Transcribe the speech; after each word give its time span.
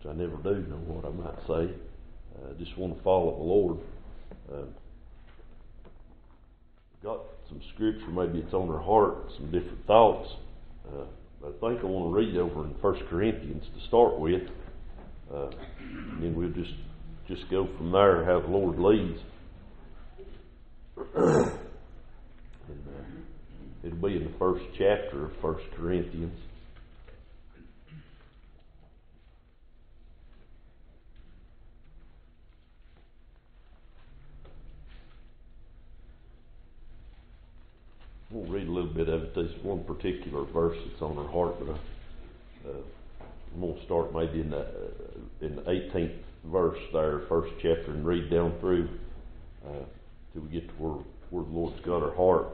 which 0.00 0.10
I 0.10 0.16
never 0.16 0.36
do 0.36 0.66
know 0.68 0.76
what 0.86 1.04
I 1.04 1.10
might 1.10 1.38
say. 1.46 1.74
I 2.42 2.50
uh, 2.50 2.54
just 2.58 2.76
want 2.78 2.96
to 2.96 3.02
follow 3.02 3.36
the 3.36 3.44
Lord. 3.44 3.78
Uh, 4.50 4.66
got 7.02 7.20
some 7.48 7.60
scripture, 7.74 8.08
maybe 8.08 8.38
it's 8.38 8.54
on 8.54 8.70
our 8.70 8.80
heart, 8.80 9.16
some 9.36 9.46
different 9.46 9.86
thoughts. 9.86 10.28
Uh, 10.88 11.04
I 11.46 11.50
think 11.60 11.80
I 11.80 11.86
want 11.86 12.12
to 12.12 12.16
read 12.16 12.36
over 12.36 12.64
in 12.64 12.70
1 12.80 13.06
Corinthians 13.08 13.64
to 13.74 13.86
start 13.88 14.18
with. 14.18 14.42
Uh, 15.32 15.50
and 15.78 16.22
then 16.22 16.34
we'll 16.34 16.50
just 16.50 16.74
just 17.28 17.48
go 17.48 17.68
from 17.76 17.92
there, 17.92 18.24
how 18.24 18.40
the 18.40 18.48
Lord 18.48 18.78
leads. 18.78 19.20
and, 21.14 21.46
uh, 22.68 23.04
it'll 23.84 23.98
be 23.98 24.16
in 24.16 24.24
the 24.24 24.38
first 24.38 24.64
chapter 24.76 25.26
of 25.26 25.32
1 25.40 25.56
Corinthians. 25.76 26.36
We'll 38.30 38.48
read 38.48 38.68
a 38.68 38.70
little 38.70 38.92
bit 38.92 39.08
of 39.08 39.24
it. 39.24 39.34
There's 39.34 39.64
one 39.64 39.82
particular 39.82 40.44
verse 40.44 40.76
that's 40.86 41.02
on 41.02 41.18
our 41.18 41.28
heart, 41.28 41.56
but 41.58 41.74
I, 41.74 42.70
uh, 42.70 43.24
I'm 43.54 43.60
going 43.60 43.76
to 43.76 43.84
start 43.84 44.14
maybe 44.14 44.40
in 44.40 44.50
the, 44.50 44.60
uh, 44.60 45.40
in 45.40 45.56
the 45.56 45.62
18th 45.62 46.16
verse 46.44 46.78
there, 46.92 47.22
first 47.28 47.52
chapter, 47.56 47.90
and 47.90 48.06
read 48.06 48.30
down 48.30 48.54
through 48.60 48.88
uh, 49.66 49.84
till 50.32 50.42
we 50.42 50.48
get 50.48 50.68
to 50.68 50.74
where, 50.74 51.04
where 51.30 51.44
the 51.44 51.50
Lord's 51.50 51.84
got 51.84 52.04
our 52.04 52.14
heart. 52.14 52.46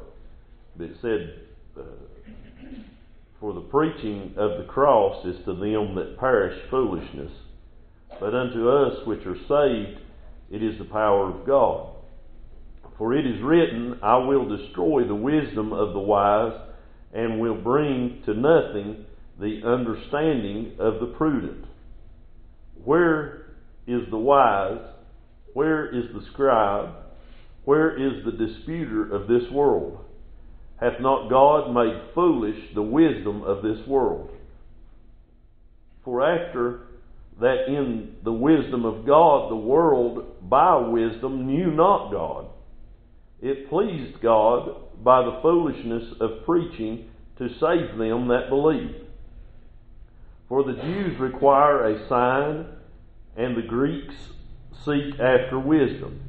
But 0.76 0.84
it 0.86 0.96
said, 1.02 1.40
uh, 1.78 1.82
For 3.38 3.52
the 3.52 3.60
preaching 3.60 4.32
of 4.38 4.56
the 4.56 4.64
cross 4.64 5.26
is 5.26 5.36
to 5.44 5.52
them 5.52 5.94
that 5.96 6.16
perish 6.18 6.58
foolishness, 6.70 7.32
but 8.18 8.34
unto 8.34 8.70
us 8.70 9.06
which 9.06 9.26
are 9.26 9.36
saved 9.36 10.00
it 10.50 10.62
is 10.62 10.78
the 10.78 10.84
power 10.84 11.28
of 11.28 11.46
God. 11.46 11.95
For 12.98 13.14
it 13.14 13.26
is 13.26 13.42
written, 13.42 13.98
I 14.02 14.16
will 14.16 14.48
destroy 14.48 15.06
the 15.06 15.14
wisdom 15.14 15.72
of 15.72 15.92
the 15.92 16.00
wise, 16.00 16.58
and 17.12 17.40
will 17.40 17.60
bring 17.60 18.22
to 18.26 18.34
nothing 18.34 19.04
the 19.38 19.60
understanding 19.64 20.76
of 20.78 21.00
the 21.00 21.14
prudent. 21.16 21.66
Where 22.84 23.46
is 23.86 24.02
the 24.10 24.18
wise? 24.18 24.80
Where 25.52 25.86
is 25.86 26.04
the 26.14 26.24
scribe? 26.32 26.94
Where 27.64 27.96
is 27.96 28.24
the 28.24 28.32
disputer 28.32 29.12
of 29.12 29.28
this 29.28 29.50
world? 29.52 29.98
Hath 30.80 31.00
not 31.00 31.28
God 31.28 31.72
made 31.72 32.14
foolish 32.14 32.58
the 32.74 32.82
wisdom 32.82 33.42
of 33.42 33.62
this 33.62 33.86
world? 33.86 34.30
For 36.04 36.22
after 36.22 36.82
that 37.40 37.66
in 37.66 38.16
the 38.24 38.32
wisdom 38.32 38.84
of 38.84 39.06
God 39.06 39.50
the 39.50 39.56
world 39.56 40.48
by 40.48 40.76
wisdom 40.76 41.46
knew 41.46 41.70
not 41.70 42.12
God, 42.12 42.46
it 43.46 43.68
pleased 43.68 44.20
God 44.20 44.74
by 45.02 45.22
the 45.22 45.38
foolishness 45.40 46.14
of 46.20 46.44
preaching 46.44 47.08
to 47.38 47.48
save 47.48 47.96
them 47.96 48.28
that 48.28 48.48
believe. 48.48 48.94
For 50.48 50.64
the 50.64 50.74
Jews 50.74 51.18
require 51.20 51.84
a 51.86 52.08
sign, 52.08 52.66
and 53.36 53.56
the 53.56 53.66
Greeks 53.66 54.14
seek 54.84 55.14
after 55.20 55.58
wisdom. 55.58 56.20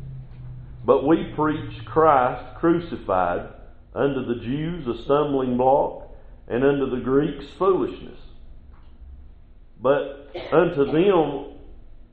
But 0.86 1.08
we 1.08 1.34
preach 1.36 1.86
Christ 1.86 2.56
crucified, 2.60 3.50
unto 3.96 4.26
the 4.26 4.42
Jews 4.42 4.88
a 4.88 5.04
stumbling 5.04 5.58
block, 5.58 6.10
and 6.48 6.64
unto 6.64 6.90
the 6.90 7.04
Greeks 7.04 7.46
foolishness. 7.58 8.20
But 9.82 10.32
unto 10.52 10.86
them 10.86 11.58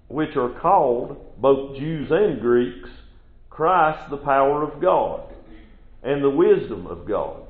which 0.08 0.36
are 0.36 0.60
called, 0.60 1.40
both 1.40 1.76
Jews 1.76 2.08
and 2.10 2.40
Greeks, 2.40 2.90
Christ 3.54 4.10
the 4.10 4.16
power 4.16 4.64
of 4.64 4.80
God 4.80 5.22
and 6.02 6.22
the 6.22 6.30
wisdom 6.30 6.88
of 6.88 7.06
God. 7.06 7.42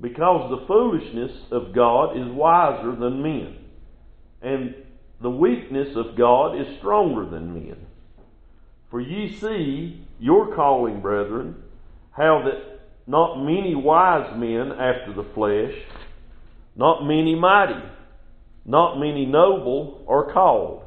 Because 0.00 0.50
the 0.50 0.66
foolishness 0.66 1.32
of 1.52 1.72
God 1.72 2.18
is 2.18 2.26
wiser 2.26 2.94
than 2.94 3.22
men, 3.22 3.56
and 4.42 4.74
the 5.20 5.30
weakness 5.30 5.96
of 5.96 6.16
God 6.16 6.60
is 6.60 6.76
stronger 6.78 7.24
than 7.24 7.54
men. 7.54 7.86
For 8.90 9.00
ye 9.00 9.32
see 9.32 10.04
your 10.18 10.54
calling, 10.54 11.00
brethren, 11.00 11.62
how 12.10 12.42
that 12.44 12.80
not 13.06 13.42
many 13.42 13.74
wise 13.76 14.36
men 14.36 14.72
after 14.72 15.12
the 15.14 15.28
flesh, 15.34 15.74
not 16.74 17.06
many 17.06 17.34
mighty, 17.36 17.80
not 18.64 18.98
many 18.98 19.24
noble 19.24 20.04
are 20.08 20.32
called. 20.32 20.85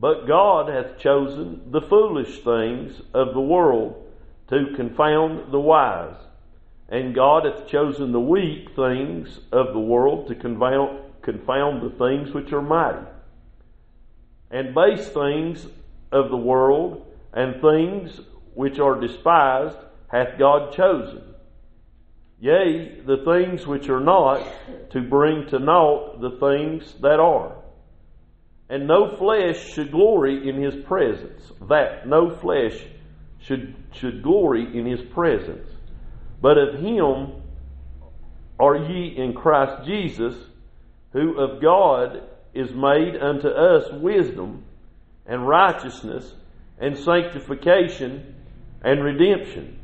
But 0.00 0.26
God 0.26 0.68
hath 0.68 0.98
chosen 0.98 1.72
the 1.72 1.80
foolish 1.80 2.40
things 2.44 3.00
of 3.12 3.34
the 3.34 3.40
world 3.40 4.06
to 4.48 4.72
confound 4.76 5.52
the 5.52 5.60
wise. 5.60 6.16
And 6.88 7.14
God 7.14 7.44
hath 7.44 7.66
chosen 7.66 8.12
the 8.12 8.20
weak 8.20 8.74
things 8.76 9.40
of 9.50 9.72
the 9.72 9.80
world 9.80 10.28
to 10.28 10.34
confound, 10.34 11.00
confound 11.22 11.82
the 11.82 11.96
things 11.98 12.32
which 12.32 12.52
are 12.52 12.62
mighty. 12.62 13.06
And 14.50 14.74
base 14.74 15.08
things 15.08 15.66
of 16.12 16.30
the 16.30 16.36
world 16.36 17.04
and 17.32 17.60
things 17.60 18.20
which 18.54 18.78
are 18.78 18.98
despised 18.98 19.76
hath 20.06 20.38
God 20.38 20.72
chosen. 20.72 21.22
Yea, 22.40 23.00
the 23.04 23.18
things 23.24 23.66
which 23.66 23.88
are 23.88 24.00
not, 24.00 24.40
to 24.90 25.02
bring 25.02 25.46
to 25.48 25.58
naught 25.58 26.20
the 26.20 26.30
things 26.38 26.94
that 27.02 27.18
are 27.18 27.57
and 28.70 28.86
no 28.86 29.16
flesh 29.16 29.72
should 29.72 29.90
glory 29.90 30.48
in 30.48 30.62
his 30.62 30.74
presence. 30.84 31.52
That 31.68 32.06
no 32.06 32.30
flesh 32.30 32.78
should, 33.40 33.74
should 33.92 34.22
glory 34.22 34.78
in 34.78 34.84
his 34.84 35.00
presence. 35.00 35.68
But 36.40 36.58
of 36.58 36.80
him 36.80 37.42
are 38.58 38.76
ye 38.76 39.16
in 39.16 39.32
Christ 39.34 39.86
Jesus, 39.86 40.34
who 41.12 41.38
of 41.38 41.62
God 41.62 42.22
is 42.52 42.70
made 42.72 43.16
unto 43.16 43.48
us 43.48 43.90
wisdom 43.92 44.64
and 45.26 45.46
righteousness 45.46 46.32
and 46.78 46.96
sanctification 46.96 48.34
and 48.82 49.02
redemption. 49.02 49.78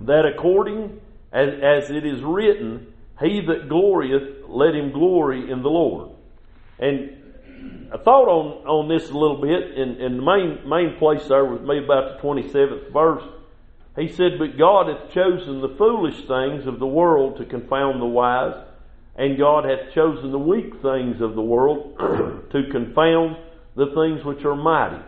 That 0.00 0.24
according 0.26 1.00
as, 1.32 1.48
as 1.62 1.90
it 1.90 2.04
is 2.04 2.22
written, 2.22 2.92
He 3.20 3.40
that 3.46 3.68
glorieth, 3.68 4.48
let 4.48 4.74
him 4.74 4.92
glory 4.92 5.50
in 5.50 5.62
the 5.62 5.68
Lord. 5.68 6.10
And 6.78 7.19
I 7.92 7.96
thought 7.98 8.28
on, 8.28 8.66
on 8.66 8.88
this 8.88 9.10
a 9.10 9.14
little 9.14 9.40
bit, 9.40 9.76
and, 9.76 10.00
and 10.00 10.18
the 10.18 10.22
main, 10.22 10.68
main 10.68 10.96
place 10.98 11.26
there 11.28 11.44
was 11.44 11.60
maybe 11.62 11.84
about 11.84 12.16
the 12.16 12.22
27th 12.22 12.92
verse. 12.92 13.24
He 13.96 14.08
said, 14.08 14.38
But 14.38 14.56
God 14.56 14.86
hath 14.86 15.12
chosen 15.12 15.60
the 15.60 15.74
foolish 15.76 16.26
things 16.26 16.66
of 16.66 16.78
the 16.78 16.86
world 16.86 17.38
to 17.38 17.44
confound 17.44 18.00
the 18.00 18.06
wise, 18.06 18.54
and 19.16 19.36
God 19.36 19.64
hath 19.64 19.92
chosen 19.92 20.30
the 20.30 20.38
weak 20.38 20.80
things 20.80 21.20
of 21.20 21.34
the 21.34 21.42
world 21.42 21.96
to 22.52 22.70
confound 22.70 23.36
the 23.74 23.86
things 23.94 24.24
which 24.24 24.44
are 24.44 24.54
mighty. 24.56 25.02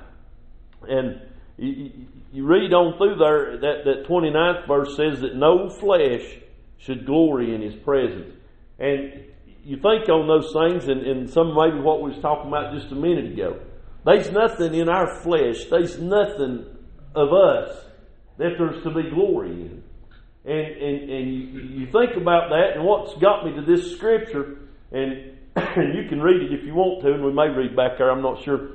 And 0.89 1.21
you, 1.57 1.91
you 2.33 2.47
read 2.47 2.73
on 2.73 2.99
through 2.99 3.17
there, 3.17 3.59
that, 3.59 3.85
that 3.85 4.07
29th 4.09 4.67
verse 4.67 4.97
says 4.97 5.21
that 5.21 5.37
no 5.37 5.69
flesh 5.69 6.23
should 6.79 7.07
glory 7.07 7.55
in 7.55 7.63
his 7.63 7.77
presence. 7.77 8.35
And 8.79 9.25
you 9.65 9.77
think 9.77 10.09
on 10.09 10.27
those 10.27 10.53
things, 10.53 10.89
and, 10.89 11.07
and 11.07 11.31
some 11.31 11.55
maybe 11.55 11.81
what 11.81 12.03
we 12.03 12.11
was 12.11 12.21
talking 12.21 12.49
about 12.49 12.75
just 12.75 12.91
a 12.93 12.97
minute 12.97 13.33
ago. 13.33 13.61
There's 14.05 14.31
nothing 14.31 14.75
in 14.75 14.89
our 14.89 15.21
flesh. 15.23 15.67
There's 15.71 16.01
nothing 16.01 16.67
of 17.15 17.33
us 17.33 17.85
that 18.39 18.55
there's 18.59 18.83
to 18.83 18.91
be 18.91 19.11
glory 19.11 19.51
in. 19.51 19.83
And, 20.45 20.67
and, 20.67 21.11
and 21.11 21.35
you, 21.35 21.61
you 21.61 21.87
think 21.93 22.17
about 22.17 22.51
that, 22.51 22.73
and 22.75 22.85
what's 22.85 23.15
got 23.21 23.45
me 23.45 23.55
to 23.55 23.63
this 23.63 23.93
scripture, 23.95 24.59
and, 24.91 25.39
and 25.55 25.95
you 25.95 26.09
can 26.09 26.21
read 26.21 26.43
it 26.43 26.53
if 26.53 26.65
you 26.65 26.75
want 26.75 27.05
to, 27.05 27.13
and 27.13 27.25
we 27.25 27.33
may 27.33 27.49
read 27.49 27.77
back 27.77 27.99
there, 27.99 28.11
I'm 28.11 28.23
not 28.23 28.43
sure. 28.43 28.71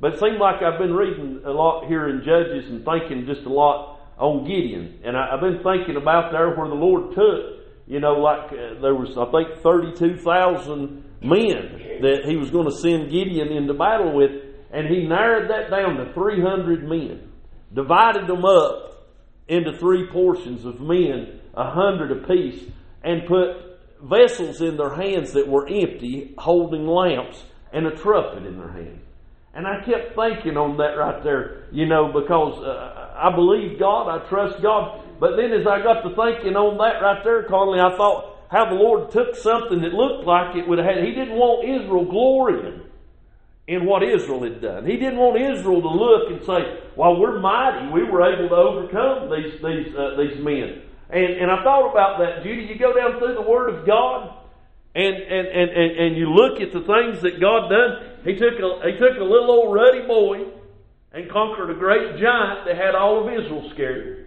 But 0.00 0.14
it 0.14 0.18
seemed 0.18 0.38
like 0.38 0.62
I've 0.62 0.80
been 0.80 0.94
reading 0.94 1.42
a 1.44 1.52
lot 1.52 1.86
here 1.86 2.08
in 2.08 2.24
Judges 2.24 2.68
and 2.68 2.84
thinking 2.84 3.24
just 3.26 3.46
a 3.46 3.52
lot 3.52 4.00
on 4.18 4.44
Gideon. 4.44 4.98
And 5.04 5.16
I, 5.16 5.34
I've 5.34 5.40
been 5.40 5.62
thinking 5.62 5.96
about 5.96 6.32
there 6.32 6.56
where 6.56 6.68
the 6.68 6.74
Lord 6.74 7.14
took 7.14 7.61
you 7.92 8.00
know, 8.00 8.14
like 8.14 8.50
uh, 8.52 8.80
there 8.80 8.94
was, 8.94 9.18
I 9.18 9.30
think, 9.30 9.60
32,000 9.62 11.04
men 11.20 12.00
that 12.00 12.22
he 12.24 12.36
was 12.36 12.50
going 12.50 12.64
to 12.64 12.74
send 12.74 13.10
Gideon 13.10 13.48
into 13.52 13.74
battle 13.74 14.14
with, 14.14 14.30
and 14.72 14.86
he 14.86 15.06
narrowed 15.06 15.50
that 15.50 15.68
down 15.68 15.96
to 15.96 16.10
300 16.14 16.88
men, 16.88 17.30
divided 17.74 18.26
them 18.26 18.46
up 18.46 19.10
into 19.46 19.76
three 19.76 20.06
portions 20.10 20.64
of 20.64 20.80
men, 20.80 21.38
a 21.52 21.70
hundred 21.70 22.12
apiece, 22.12 22.64
and 23.04 23.26
put 23.26 23.78
vessels 24.02 24.62
in 24.62 24.78
their 24.78 24.94
hands 24.94 25.34
that 25.34 25.46
were 25.46 25.68
empty, 25.68 26.34
holding 26.38 26.86
lamps, 26.86 27.44
and 27.74 27.86
a 27.86 27.94
trumpet 27.94 28.46
in 28.46 28.56
their 28.56 28.72
hand. 28.72 29.00
And 29.52 29.66
I 29.66 29.84
kept 29.84 30.16
thinking 30.16 30.56
on 30.56 30.78
that 30.78 30.96
right 30.96 31.22
there, 31.22 31.66
you 31.70 31.84
know, 31.84 32.10
because 32.10 32.58
uh, 32.64 33.12
I 33.14 33.34
believe 33.34 33.78
God, 33.78 34.08
I 34.08 34.26
trust 34.30 34.62
God, 34.62 35.02
but 35.22 35.36
then 35.36 35.52
as 35.52 35.64
I 35.68 35.78
got 35.86 36.02
to 36.02 36.10
thinking 36.18 36.58
on 36.58 36.82
that 36.82 36.98
right 36.98 37.22
there, 37.22 37.44
Conley, 37.44 37.78
I 37.78 37.94
thought 37.94 38.42
how 38.50 38.66
the 38.66 38.74
Lord 38.74 39.12
took 39.12 39.36
something 39.36 39.80
that 39.82 39.94
looked 39.94 40.26
like 40.26 40.56
it 40.56 40.66
would 40.66 40.82
have 40.82 40.96
had, 40.96 41.04
He 41.04 41.14
didn't 41.14 41.38
want 41.38 41.62
Israel 41.62 42.10
glorying 42.10 42.82
in 43.68 43.86
what 43.86 44.02
Israel 44.02 44.42
had 44.42 44.60
done. 44.60 44.84
He 44.84 44.96
didn't 44.96 45.22
want 45.22 45.38
Israel 45.38 45.80
to 45.80 45.94
look 45.94 46.26
and 46.26 46.42
say, 46.42 46.82
"Well, 46.96 47.20
we're 47.20 47.38
mighty. 47.38 47.86
We 47.94 48.02
were 48.02 48.26
able 48.26 48.48
to 48.50 48.56
overcome 48.56 49.30
these 49.30 49.62
these 49.62 49.94
uh, 49.94 50.18
these 50.18 50.42
men." 50.42 50.82
And 51.06 51.38
and 51.38 51.52
I 51.54 51.62
thought 51.62 51.94
about 51.94 52.18
that, 52.18 52.42
Judy. 52.42 52.66
You 52.66 52.74
go 52.74 52.90
down 52.90 53.20
through 53.20 53.38
the 53.38 53.46
Word 53.46 53.78
of 53.78 53.86
God, 53.86 54.34
and 54.96 55.14
and 55.14 55.46
and 55.46 55.70
and, 55.70 55.90
and 56.02 56.16
you 56.16 56.34
look 56.34 56.60
at 56.60 56.72
the 56.72 56.82
things 56.82 57.22
that 57.22 57.38
God 57.38 57.70
done. 57.70 58.18
He 58.26 58.34
took 58.34 58.58
a 58.58 58.90
he 58.90 58.98
took 58.98 59.22
a 59.22 59.22
little 59.22 59.54
old 59.54 59.72
ruddy 59.72 60.02
boy 60.02 60.50
and 61.12 61.30
conquered 61.30 61.70
a 61.70 61.78
great 61.78 62.18
giant 62.18 62.66
that 62.66 62.74
had 62.74 62.96
all 62.96 63.22
of 63.22 63.32
Israel 63.32 63.70
scared. 63.70 64.21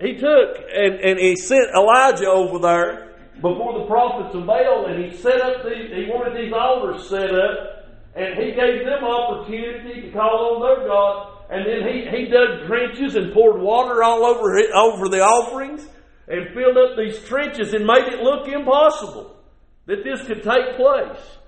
He 0.00 0.14
took 0.14 0.56
and, 0.74 0.94
and 0.94 1.18
he 1.18 1.36
sent 1.36 1.68
Elijah 1.74 2.28
over 2.28 2.58
there 2.58 3.10
before 3.40 3.80
the 3.80 3.86
prophets 3.86 4.34
of 4.34 4.46
Baal, 4.46 4.86
and 4.86 5.02
he 5.02 5.16
set 5.16 5.40
up 5.40 5.64
these, 5.64 5.88
he 5.88 6.04
wanted 6.12 6.36
these 6.36 6.52
altars 6.52 7.08
set 7.08 7.32
up, 7.32 7.88
and 8.14 8.36
he 8.36 8.52
gave 8.52 8.84
them 8.84 9.02
opportunity 9.02 10.02
to 10.02 10.12
call 10.12 10.56
on 10.56 10.60
their 10.60 10.86
God. 10.86 11.38
And 11.50 11.66
then 11.66 11.88
he, 11.88 12.04
he 12.04 12.30
dug 12.30 12.66
trenches 12.66 13.16
and 13.16 13.32
poured 13.32 13.60
water 13.60 14.02
all 14.02 14.24
over 14.24 14.44
over 14.74 15.08
the 15.08 15.20
offerings 15.20 15.88
and 16.28 16.54
filled 16.54 16.76
up 16.76 16.96
these 16.96 17.18
trenches 17.26 17.72
and 17.74 17.84
made 17.86 18.06
it 18.12 18.20
look 18.20 18.46
impossible 18.46 19.36
that 19.86 20.04
this 20.04 20.24
could 20.26 20.44
take 20.44 20.76
place. 20.76 21.38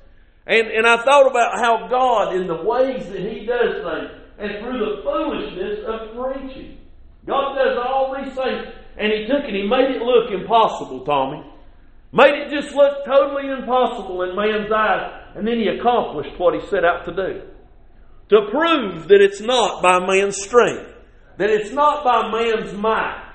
And, 0.46 0.66
and 0.68 0.86
I 0.86 0.96
thought 1.04 1.30
about 1.30 1.60
how 1.60 1.86
God, 1.88 2.34
in 2.34 2.48
the 2.48 2.62
ways 2.64 3.06
that 3.10 3.20
He 3.20 3.46
does 3.46 3.84
things, 3.84 4.10
and 4.38 4.64
through 4.64 4.78
the 4.80 5.02
foolishness 5.04 5.78
of 5.86 6.16
preaching, 6.16 6.78
God 7.26 7.54
does 7.54 7.78
all 7.78 8.14
these 8.16 8.34
things. 8.34 8.66
And 8.98 9.12
He 9.12 9.26
took 9.26 9.44
it, 9.44 9.54
He 9.54 9.66
made 9.66 9.96
it 9.96 10.02
look 10.02 10.30
impossible, 10.30 11.04
Tommy. 11.04 11.42
Made 12.12 12.34
it 12.34 12.50
just 12.50 12.74
look 12.74 13.04
totally 13.06 13.48
impossible 13.48 14.22
in 14.22 14.36
man's 14.36 14.70
eyes. 14.70 15.22
And 15.34 15.46
then 15.46 15.58
He 15.58 15.68
accomplished 15.68 16.38
what 16.38 16.54
He 16.54 16.66
set 16.68 16.84
out 16.84 17.04
to 17.06 17.14
do. 17.14 17.42
To 18.30 18.48
prove 18.50 19.08
that 19.08 19.20
it's 19.20 19.40
not 19.40 19.82
by 19.82 19.98
man's 19.98 20.40
strength, 20.40 20.88
that 21.38 21.50
it's 21.50 21.72
not 21.72 22.04
by 22.04 22.30
man's 22.30 22.72
might. 22.72 23.30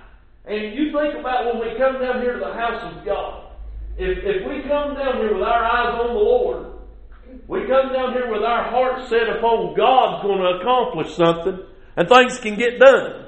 And 0.45 0.73
you 0.75 0.91
think 0.91 1.19
about 1.19 1.45
when 1.45 1.59
we 1.59 1.77
come 1.77 2.01
down 2.01 2.21
here 2.21 2.33
to 2.33 2.39
the 2.39 2.53
house 2.53 2.81
of 2.95 3.05
God. 3.05 3.51
If, 3.97 4.17
if 4.23 4.47
we 4.47 4.61
come 4.61 4.95
down 4.95 5.17
here 5.17 5.33
with 5.33 5.43
our 5.43 5.65
eyes 5.65 5.99
on 5.99 6.07
the 6.07 6.21
Lord, 6.21 6.67
we 7.47 7.61
come 7.61 7.91
down 7.91 8.13
here 8.13 8.31
with 8.31 8.43
our 8.43 8.69
hearts 8.69 9.09
set 9.09 9.27
upon 9.27 9.75
God's 9.75 10.23
going 10.23 10.39
to 10.39 10.59
accomplish 10.59 11.15
something, 11.15 11.65
and 11.95 12.07
things 12.07 12.39
can 12.39 12.55
get 12.55 12.79
done. 12.79 13.26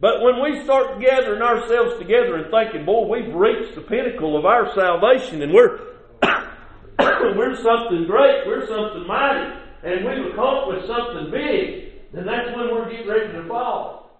But 0.00 0.22
when 0.22 0.40
we 0.40 0.62
start 0.62 1.00
gathering 1.00 1.42
ourselves 1.42 1.98
together 1.98 2.36
and 2.36 2.50
thinking, 2.50 2.86
boy, 2.86 3.06
we've 3.08 3.34
reached 3.34 3.74
the 3.74 3.80
pinnacle 3.80 4.38
of 4.38 4.44
our 4.44 4.72
salvation 4.74 5.42
and 5.42 5.52
we're 5.52 5.80
we're 7.36 7.56
something 7.56 8.06
great, 8.06 8.46
we're 8.46 8.66
something 8.66 9.06
mighty, 9.06 9.58
and 9.82 10.04
we've 10.04 10.32
accomplished 10.32 10.86
something 10.86 11.30
big, 11.30 12.12
then 12.12 12.26
that's 12.26 12.54
when 12.56 12.70
we're 12.72 12.90
getting 12.90 13.08
ready 13.08 13.32
to 13.32 13.48
fall. 13.48 14.10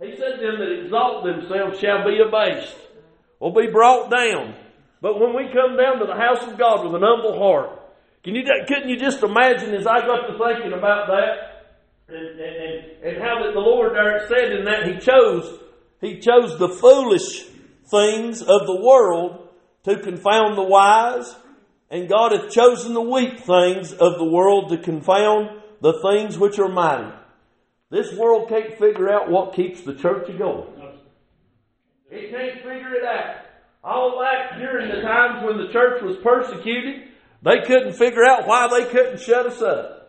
He 0.00 0.16
said, 0.16 0.40
Them 0.40 0.58
that 0.58 0.82
exalt 0.82 1.24
themselves 1.24 1.78
shall 1.78 2.04
be 2.04 2.18
abased, 2.20 2.76
or 3.38 3.52
be 3.52 3.68
brought 3.68 4.10
down. 4.10 4.54
But 5.00 5.20
when 5.20 5.34
we 5.34 5.52
come 5.52 5.76
down 5.76 5.98
to 5.98 6.06
the 6.06 6.14
house 6.14 6.42
of 6.46 6.58
God 6.58 6.84
with 6.84 6.94
an 6.94 7.02
humble 7.02 7.38
heart, 7.38 7.80
can 8.24 8.34
you, 8.34 8.44
couldn't 8.68 8.88
you 8.88 8.98
just 8.98 9.22
imagine 9.22 9.74
as 9.74 9.86
I 9.86 10.00
got 10.00 10.26
to 10.26 10.38
thinking 10.38 10.72
about 10.72 11.08
that 11.08 11.51
and, 12.08 12.16
and, 12.16 13.04
and 13.04 13.22
how 13.22 13.42
that 13.44 13.52
the 13.52 13.60
Lord 13.60 13.92
said 14.28 14.52
in 14.52 14.64
that 14.64 14.86
He 14.86 14.98
chose, 14.98 15.58
He 16.00 16.18
chose 16.18 16.58
the 16.58 16.68
foolish 16.68 17.44
things 17.90 18.40
of 18.40 18.66
the 18.66 18.80
world 18.82 19.48
to 19.84 19.98
confound 19.98 20.56
the 20.56 20.62
wise, 20.62 21.34
and 21.90 22.08
God 22.08 22.32
hath 22.32 22.50
chosen 22.50 22.94
the 22.94 23.00
weak 23.00 23.40
things 23.40 23.92
of 23.92 24.18
the 24.18 24.28
world 24.30 24.70
to 24.70 24.78
confound 24.78 25.60
the 25.80 26.00
things 26.02 26.38
which 26.38 26.58
are 26.58 26.68
mighty. 26.68 27.12
This 27.90 28.16
world 28.16 28.48
can't 28.48 28.78
figure 28.78 29.12
out 29.12 29.30
what 29.30 29.54
keeps 29.54 29.82
the 29.82 29.94
church 29.94 30.26
going. 30.38 30.68
It 32.10 32.30
can't 32.30 32.56
figure 32.56 32.94
it 32.94 33.04
out. 33.04 33.36
All 33.84 34.18
back 34.20 34.58
during 34.58 34.88
the 34.88 35.02
times 35.02 35.44
when 35.44 35.58
the 35.58 35.72
church 35.72 36.02
was 36.02 36.16
persecuted, 36.22 37.08
they 37.42 37.66
couldn't 37.66 37.94
figure 37.94 38.24
out 38.24 38.46
why 38.46 38.68
they 38.68 38.88
couldn't 38.88 39.20
shut 39.20 39.46
us 39.46 39.60
up. 39.60 40.01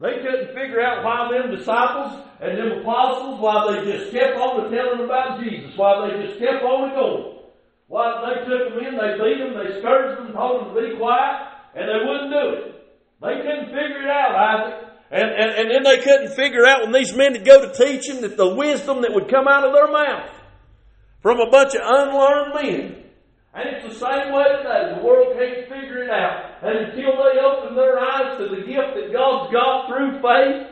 They 0.00 0.22
couldn't 0.22 0.54
figure 0.54 0.80
out 0.80 1.02
why 1.02 1.26
them 1.32 1.50
disciples 1.50 2.22
and 2.40 2.56
them 2.56 2.78
apostles, 2.80 3.40
why 3.40 3.66
they 3.66 3.90
just 3.90 4.12
kept 4.12 4.38
on 4.38 4.70
telling 4.70 5.04
about 5.04 5.42
Jesus, 5.42 5.76
why 5.76 6.06
they 6.06 6.22
just 6.24 6.38
kept 6.38 6.62
on 6.62 6.94
going. 6.94 7.34
Why 7.88 8.22
they 8.22 8.46
took 8.46 8.70
them 8.70 8.78
in, 8.84 8.94
they 8.94 9.18
beat 9.18 9.42
them, 9.42 9.58
they 9.58 9.80
scourged 9.80 10.20
them, 10.20 10.32
told 10.34 10.66
them 10.66 10.74
to 10.74 10.80
be 10.80 10.96
quiet, 10.96 11.48
and 11.74 11.88
they 11.88 12.06
wouldn't 12.06 12.30
do 12.30 12.44
it. 12.54 12.78
They 13.20 13.36
couldn't 13.42 13.66
figure 13.74 14.02
it 14.02 14.10
out, 14.10 14.36
Isaac. 14.36 14.88
And, 15.10 15.30
and, 15.30 15.50
and 15.50 15.70
then 15.70 15.82
they 15.82 15.98
couldn't 16.02 16.36
figure 16.36 16.66
out 16.66 16.82
when 16.82 16.92
these 16.92 17.16
men 17.16 17.32
would 17.32 17.44
go 17.44 17.66
to 17.66 17.72
teaching 17.74 18.20
that 18.20 18.36
the 18.36 18.54
wisdom 18.54 19.02
that 19.02 19.12
would 19.12 19.28
come 19.28 19.48
out 19.48 19.64
of 19.64 19.72
their 19.72 19.90
mouth 19.90 20.30
from 21.22 21.40
a 21.40 21.50
bunch 21.50 21.74
of 21.74 21.80
unlearned 21.82 22.54
men 22.54 23.04
and 23.54 23.68
it's 23.68 23.86
the 23.86 23.94
same 23.94 24.32
way 24.32 24.44
today. 24.58 24.94
The 24.96 25.04
world 25.04 25.36
can't 25.36 25.68
figure 25.68 26.02
it 26.04 26.10
out. 26.10 26.62
And 26.62 26.78
until 26.78 27.16
they 27.16 27.40
open 27.40 27.74
their 27.74 27.98
eyes 27.98 28.38
to 28.38 28.48
the 28.48 28.62
gift 28.66 28.94
that 28.94 29.12
God's 29.12 29.52
got 29.52 29.88
through 29.88 30.20
faith, 30.20 30.66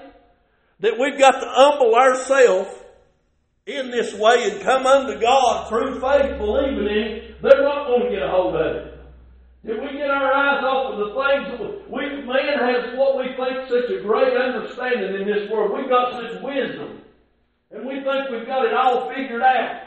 that 0.81 0.99
we've 0.99 1.19
got 1.19 1.41
to 1.41 1.49
humble 1.49 1.95
ourselves 1.95 2.71
in 3.67 3.91
this 3.91 4.15
way 4.15 4.51
and 4.51 4.63
come 4.63 4.87
unto 4.87 5.19
God 5.21 5.69
through 5.69 6.01
faith, 6.01 6.39
believing 6.39 6.87
in 6.87 7.23
Him, 7.23 7.35
they're 7.43 7.65
not 7.65 7.87
going 7.87 8.05
to 8.05 8.11
get 8.11 8.23
a 8.23 8.29
hold 8.29 8.55
of 8.55 8.77
it. 8.77 8.93
If 9.65 9.81
we 9.83 9.99
get 9.99 10.11
our 10.11 10.33
eyes 10.33 10.63
off 10.63 10.93
of 10.93 10.99
the 10.99 11.11
things 11.11 11.59
that 11.59 11.91
we 11.91 12.07
man 12.27 12.59
has 12.59 12.99
what 12.99 13.19
we 13.19 13.35
think 13.35 13.69
such 13.69 13.91
a 13.91 14.03
great 14.03 14.37
understanding 14.37 15.23
in 15.23 15.27
this 15.27 15.51
world. 15.51 15.73
We've 15.73 15.89
got 15.89 16.13
such 16.13 16.43
wisdom. 16.43 17.03
And 17.71 17.87
we 17.87 18.03
think 18.03 18.31
we've 18.31 18.47
got 18.47 18.65
it 18.65 18.75
all 18.75 19.09
figured 19.11 19.43
out. 19.43 19.86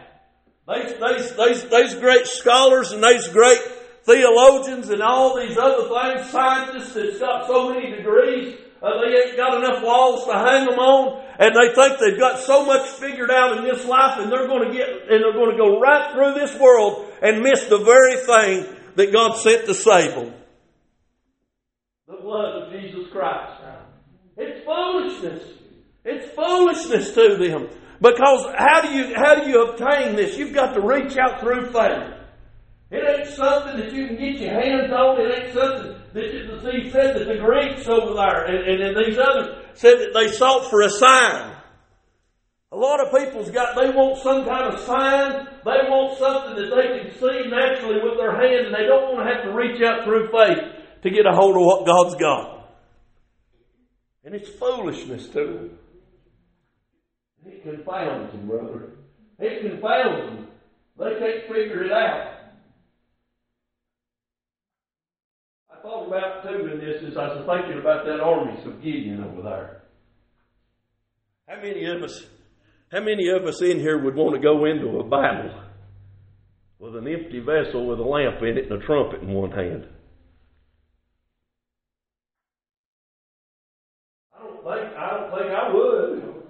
These, 0.69 0.93
these, 0.99 1.35
these, 1.35 1.69
these 1.69 1.95
great 1.95 2.27
scholars 2.27 2.91
and 2.91 3.03
these 3.03 3.27
great 3.29 3.59
theologians 4.03 4.89
and 4.89 5.01
all 5.01 5.35
these 5.35 5.57
other 5.57 5.89
things, 5.89 6.29
scientists 6.29 6.93
that's 6.93 7.17
got 7.17 7.47
so 7.47 7.73
many 7.73 7.95
degrees, 7.95 8.55
uh, 8.81 8.89
they 9.01 9.17
ain't 9.17 9.35
got 9.37 9.57
enough 9.57 9.83
walls 9.83 10.25
to 10.25 10.33
hang 10.33 10.67
them 10.67 10.77
on, 10.77 11.23
and 11.39 11.55
they 11.55 11.73
think 11.73 11.99
they've 11.99 12.19
got 12.19 12.39
so 12.39 12.65
much 12.65 12.87
figured 12.87 13.31
out 13.31 13.57
in 13.57 13.63
this 13.63 13.83
life, 13.85 14.19
and 14.19 14.31
they're 14.31 14.47
going 14.47 14.71
to 14.71 14.77
get, 14.77 14.87
and 14.89 15.23
they're 15.23 15.33
going 15.33 15.51
to 15.51 15.57
go 15.57 15.79
right 15.79 16.13
through 16.13 16.35
this 16.35 16.57
world 16.59 17.11
and 17.21 17.41
miss 17.41 17.65
the 17.65 17.79
very 17.79 18.17
thing 18.17 18.75
that 18.95 19.11
God 19.11 19.37
sent 19.37 19.65
to 19.65 19.73
save 19.73 20.13
them. 20.13 20.33
The 22.07 22.17
blood 22.21 22.63
of 22.63 22.71
Jesus 22.71 23.11
Christ. 23.11 23.61
It's 24.37 24.63
foolishness. 24.63 25.43
It's 26.05 26.33
foolishness 26.33 27.11
to 27.13 27.35
them. 27.37 27.69
Because 28.01 28.45
how 28.57 28.81
do 28.81 28.93
you 28.93 29.13
how 29.15 29.35
do 29.35 29.49
you 29.49 29.63
obtain 29.63 30.15
this? 30.15 30.37
You've 30.37 30.53
got 30.53 30.73
to 30.73 30.81
reach 30.81 31.17
out 31.17 31.41
through 31.41 31.71
faith. 31.71 32.15
It 32.91 33.03
ain't 33.05 33.27
something 33.35 33.77
that 33.77 33.93
you 33.93 34.07
can 34.07 34.15
get 34.15 34.39
your 34.39 34.53
hands 34.53 34.91
on. 34.91 35.21
It 35.21 35.43
ain't 35.43 35.53
something 35.53 35.95
that 36.13 36.33
you, 36.33 36.81
he 36.81 36.89
said 36.89 37.15
that 37.15 37.27
the 37.27 37.37
Greeks 37.37 37.87
over 37.87 38.15
there 38.15 38.45
and, 38.45 38.67
and, 38.67 38.81
and 38.81 39.05
these 39.05 39.19
others 39.19 39.63
said 39.73 39.99
that 39.99 40.13
they 40.13 40.29
sought 40.29 40.69
for 40.69 40.81
a 40.81 40.89
sign. 40.89 41.55
A 42.71 42.77
lot 42.77 42.99
of 42.99 43.11
people's 43.11 43.49
got 43.49 43.75
they 43.75 43.89
want 43.89 44.21
some 44.21 44.45
kind 44.45 44.73
of 44.73 44.79
sign. 44.79 45.47
They 45.65 45.89
want 45.89 46.17
something 46.17 46.55
that 46.55 46.69
they 46.75 47.01
can 47.01 47.19
see 47.19 47.49
naturally 47.49 47.99
with 48.01 48.17
their 48.17 48.31
hand, 48.31 48.67
and 48.67 48.75
they 48.75 48.85
don't 48.85 49.13
want 49.13 49.27
to 49.27 49.33
have 49.33 49.43
to 49.43 49.53
reach 49.53 49.81
out 49.81 50.05
through 50.05 50.29
faith 50.31 51.01
to 51.03 51.09
get 51.09 51.25
a 51.25 51.31
hold 51.31 51.55
of 51.55 51.63
what 51.63 51.85
God's 51.85 52.15
got. 52.15 52.69
And 54.23 54.35
it's 54.35 54.49
foolishness 54.49 55.27
to 55.29 55.45
them. 55.45 55.79
It 57.45 57.63
confounds 57.63 58.31
them, 58.31 58.47
brother. 58.47 58.93
It 59.39 59.61
confounds 59.61 60.35
them. 60.35 60.47
They 60.97 61.19
can't 61.19 61.47
figure 61.47 61.85
it 61.85 61.91
out. 61.91 62.35
I 65.71 65.81
thought 65.81 66.07
about 66.07 66.43
too 66.43 66.67
in 66.73 66.79
this 66.79 67.03
as 67.07 67.17
I 67.17 67.35
was 67.35 67.45
thinking 67.45 67.79
about 67.79 68.05
that 68.05 68.19
army 68.19 68.61
of 68.65 68.83
Gideon 68.83 69.23
over 69.23 69.41
there. 69.41 69.83
How 71.47 71.61
many 71.61 71.85
of 71.85 72.03
us 72.03 72.27
how 72.91 73.01
many 73.01 73.29
of 73.29 73.45
us 73.45 73.61
in 73.61 73.79
here 73.79 74.03
would 74.03 74.15
want 74.15 74.35
to 74.35 74.41
go 74.41 74.65
into 74.65 74.99
a 74.99 75.07
battle 75.07 75.63
with 76.79 76.95
an 76.95 77.07
empty 77.07 77.39
vessel 77.39 77.87
with 77.87 77.99
a 77.99 78.03
lamp 78.03 78.41
in 78.41 78.57
it 78.57 78.71
and 78.71 78.81
a 78.81 78.85
trumpet 78.85 79.21
in 79.21 79.29
one 79.29 79.51
hand? 79.51 79.87
I 84.35 84.43
don't 84.43 84.63
think 84.63 84.97
I 84.97 85.09
don't 85.11 85.29
think 85.29 85.51
I 85.51 85.73
would. 85.73 86.43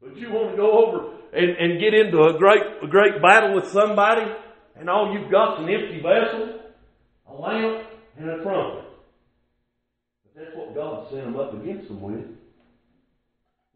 But 0.00 0.13
you 0.24 0.32
want 0.32 0.50
to 0.50 0.56
go 0.56 0.86
over 0.86 1.14
and, 1.32 1.50
and 1.56 1.80
get 1.80 1.94
into 1.94 2.22
a 2.22 2.38
great, 2.38 2.62
a 2.82 2.86
great 2.86 3.20
battle 3.20 3.54
with 3.54 3.68
somebody, 3.68 4.30
and 4.76 4.88
all 4.88 5.12
you've 5.12 5.30
got 5.30 5.60
is 5.60 5.66
an 5.66 5.74
empty 5.74 6.00
vessel, 6.00 6.60
a 7.28 7.34
lamp, 7.34 7.86
and 8.16 8.30
a 8.30 8.42
trumpet. 8.42 8.84
But 10.24 10.34
that's 10.36 10.56
what 10.56 10.74
God 10.74 11.10
sent 11.10 11.24
them 11.24 11.36
up 11.36 11.52
against 11.54 11.88
them 11.88 12.00
with. 12.00 12.24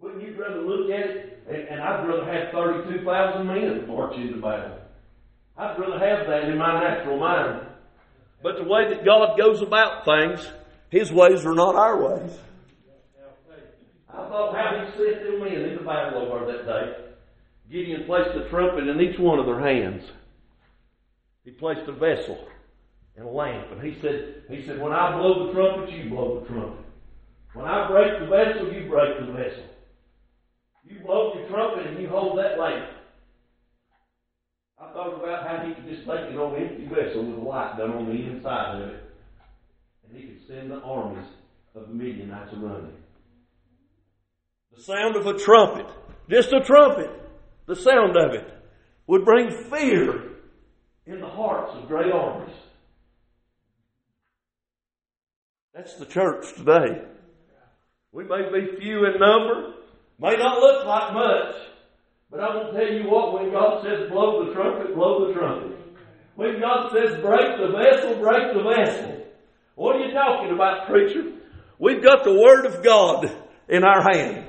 Wouldn't 0.00 0.22
you 0.22 0.36
rather 0.40 0.62
look 0.62 0.90
at 0.90 1.10
it? 1.10 1.42
And, 1.48 1.68
and 1.68 1.80
I'd 1.80 2.06
rather 2.06 2.24
have 2.24 2.52
32,000 2.52 3.46
men 3.46 3.86
march 3.88 4.16
into 4.16 4.40
battle. 4.40 4.78
I'd 5.56 5.78
rather 5.78 5.98
have 5.98 6.26
that 6.28 6.44
in 6.44 6.56
my 6.56 6.80
natural 6.80 7.18
mind. 7.18 7.66
But 8.42 8.56
the 8.56 8.64
way 8.64 8.88
that 8.88 9.04
God 9.04 9.36
goes 9.36 9.60
about 9.60 10.04
things, 10.04 10.48
His 10.90 11.12
ways 11.12 11.44
are 11.44 11.54
not 11.54 11.74
our 11.74 12.00
ways. 12.00 12.38
I 14.28 14.30
thought 14.30 14.54
how 14.54 14.84
he 14.84 15.14
them 15.14 15.40
men 15.40 15.70
in 15.70 15.76
the 15.76 15.84
battle 15.84 16.20
over 16.20 16.52
that 16.52 16.66
day. 16.66 16.96
Gideon 17.72 18.04
placed 18.04 18.36
a 18.36 18.46
trumpet 18.50 18.86
in 18.86 19.00
each 19.00 19.18
one 19.18 19.38
of 19.38 19.46
their 19.46 19.60
hands. 19.60 20.02
He 21.46 21.50
placed 21.52 21.88
a 21.88 21.92
vessel 21.92 22.46
and 23.16 23.24
a 23.24 23.30
lamp. 23.30 23.72
And 23.72 23.80
he 23.80 23.98
said, 24.02 24.42
he 24.50 24.66
said, 24.66 24.82
when 24.82 24.92
I 24.92 25.16
blow 25.16 25.46
the 25.46 25.52
trumpet, 25.54 25.90
you 25.90 26.10
blow 26.10 26.40
the 26.40 26.46
trumpet. 26.46 26.84
When 27.54 27.64
I 27.64 27.88
break 27.88 28.20
the 28.20 28.26
vessel, 28.26 28.70
you 28.70 28.86
break 28.90 29.18
the 29.18 29.32
vessel. 29.32 29.64
You 30.84 31.00
blow 31.00 31.32
your 31.34 31.48
trumpet 31.48 31.86
and 31.86 31.98
you 31.98 32.08
hold 32.10 32.38
that 32.38 32.58
lamp. 32.58 32.90
I 34.78 34.92
thought 34.92 35.22
about 35.22 35.48
how 35.48 35.66
he 35.66 35.72
could 35.72 35.88
just 35.88 36.06
take 36.06 36.30
an 36.30 36.36
old 36.36 36.54
empty 36.54 36.84
vessel 36.84 37.24
with 37.24 37.38
a 37.38 37.48
light 37.48 37.78
done 37.78 37.92
on 37.92 38.04
the 38.04 38.12
inside 38.12 38.74
of 38.74 38.90
it. 38.90 39.02
And 40.04 40.18
he 40.18 40.26
could 40.26 40.46
send 40.46 40.70
the 40.70 40.80
armies 40.80 41.26
of 41.74 41.88
the 41.88 41.94
Midianites 41.94 42.52
running. 42.58 42.92
The 44.78 44.84
sound 44.84 45.16
of 45.16 45.26
a 45.26 45.36
trumpet, 45.36 45.86
just 46.30 46.52
a 46.52 46.60
trumpet, 46.60 47.10
the 47.66 47.74
sound 47.74 48.16
of 48.16 48.32
it, 48.32 48.48
would 49.08 49.24
bring 49.24 49.50
fear 49.50 50.36
in 51.04 51.20
the 51.20 51.26
hearts 51.26 51.72
of 51.74 51.88
great 51.88 52.12
armies. 52.12 52.54
That's 55.74 55.94
the 55.96 56.06
church 56.06 56.54
today. 56.56 57.02
We 58.12 58.22
may 58.22 58.42
be 58.52 58.78
few 58.78 59.04
in 59.06 59.18
number, 59.18 59.74
may 60.20 60.36
not 60.36 60.60
look 60.60 60.86
like 60.86 61.12
much, 61.12 61.56
but 62.30 62.36
going 62.36 62.72
to 62.72 62.72
tell 62.72 62.92
you 62.94 63.10
what, 63.10 63.32
when 63.32 63.50
God 63.50 63.82
says 63.82 64.08
blow 64.08 64.46
the 64.46 64.54
trumpet, 64.54 64.94
blow 64.94 65.26
the 65.26 65.34
trumpet. 65.34 65.76
When 66.36 66.60
God 66.60 66.92
says 66.92 67.20
break 67.20 67.58
the 67.58 67.76
vessel, 67.76 68.20
break 68.20 68.54
the 68.54 68.62
vessel. 68.62 69.26
What 69.74 69.96
are 69.96 70.06
you 70.06 70.12
talking 70.12 70.54
about, 70.54 70.86
preacher? 70.86 71.32
We've 71.80 72.02
got 72.02 72.22
the 72.22 72.40
Word 72.40 72.64
of 72.64 72.84
God 72.84 73.28
in 73.68 73.82
our 73.82 74.02
hand. 74.02 74.44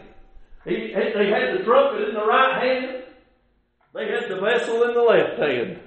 He, 0.65 0.93
they 0.93 1.29
had 1.29 1.57
the 1.57 1.63
trumpet 1.63 2.09
in 2.09 2.15
the 2.15 2.25
right 2.25 2.61
hand. 2.61 3.03
They 3.93 4.05
had 4.05 4.29
the 4.29 4.39
vessel 4.39 4.83
in 4.83 4.93
the 4.93 5.01
left 5.01 5.39
hand. 5.39 5.79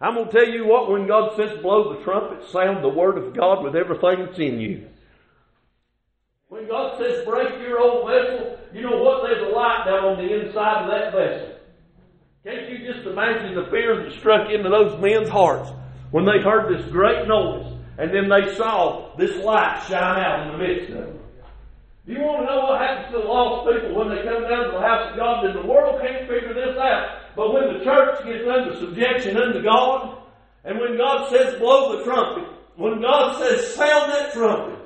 I'm 0.00 0.14
going 0.14 0.26
to 0.26 0.32
tell 0.32 0.48
you 0.48 0.66
what, 0.66 0.90
when 0.90 1.06
God 1.06 1.36
says 1.36 1.62
blow 1.62 1.94
the 1.94 2.02
trumpet, 2.02 2.48
sound 2.50 2.82
the 2.82 2.88
word 2.88 3.16
of 3.16 3.34
God 3.34 3.62
with 3.62 3.76
everything 3.76 4.26
that's 4.26 4.38
in 4.38 4.60
you. 4.60 4.88
When 6.48 6.68
God 6.68 6.98
says 6.98 7.24
break 7.24 7.60
your 7.62 7.80
old 7.80 8.10
vessel, 8.10 8.58
you 8.74 8.82
know 8.82 9.02
what? 9.02 9.22
There's 9.22 9.42
a 9.42 9.54
light 9.54 9.84
down 9.86 10.04
on 10.04 10.18
the 10.18 10.40
inside 10.40 10.82
of 10.82 10.90
that 10.90 11.12
vessel. 11.12 11.56
Can't 12.44 12.68
you 12.68 12.92
just 12.92 13.06
imagine 13.06 13.54
the 13.54 13.70
fear 13.70 14.02
that 14.02 14.12
struck 14.18 14.50
into 14.50 14.68
those 14.68 15.00
men's 15.00 15.28
hearts 15.28 15.70
when 16.10 16.24
they 16.24 16.42
heard 16.42 16.76
this 16.76 16.90
great 16.90 17.28
noise 17.28 17.72
and 17.96 18.12
then 18.12 18.28
they 18.28 18.54
saw 18.56 19.14
this 19.16 19.36
light 19.44 19.84
shine 19.88 20.18
out 20.18 20.46
in 20.46 20.52
the 20.52 20.58
midst 20.58 20.90
of 20.90 21.06
them? 21.06 21.21
Do 22.06 22.12
you 22.14 22.20
want 22.20 22.42
to 22.42 22.46
know 22.50 22.66
what 22.66 22.80
happens 22.82 23.14
to 23.14 23.22
the 23.22 23.28
lost 23.30 23.70
people 23.70 23.94
when 23.94 24.10
they 24.10 24.26
come 24.26 24.42
down 24.42 24.66
to 24.66 24.72
the 24.74 24.82
house 24.82 25.10
of 25.10 25.16
God? 25.16 25.46
Then 25.46 25.54
the 25.54 25.66
world 25.66 26.02
can't 26.02 26.26
figure 26.26 26.52
this 26.52 26.74
out. 26.74 27.30
But 27.36 27.54
when 27.54 27.78
the 27.78 27.84
church 27.84 28.26
gets 28.26 28.42
under 28.42 28.74
subjection 28.74 29.36
unto 29.36 29.62
God, 29.62 30.18
and 30.64 30.78
when 30.78 30.98
God 30.98 31.30
says 31.30 31.58
blow 31.58 31.96
the 31.96 32.04
trumpet, 32.04 32.50
when 32.74 33.00
God 33.00 33.38
says 33.38 33.74
sound 33.74 34.10
that 34.10 34.32
trumpet, 34.32 34.80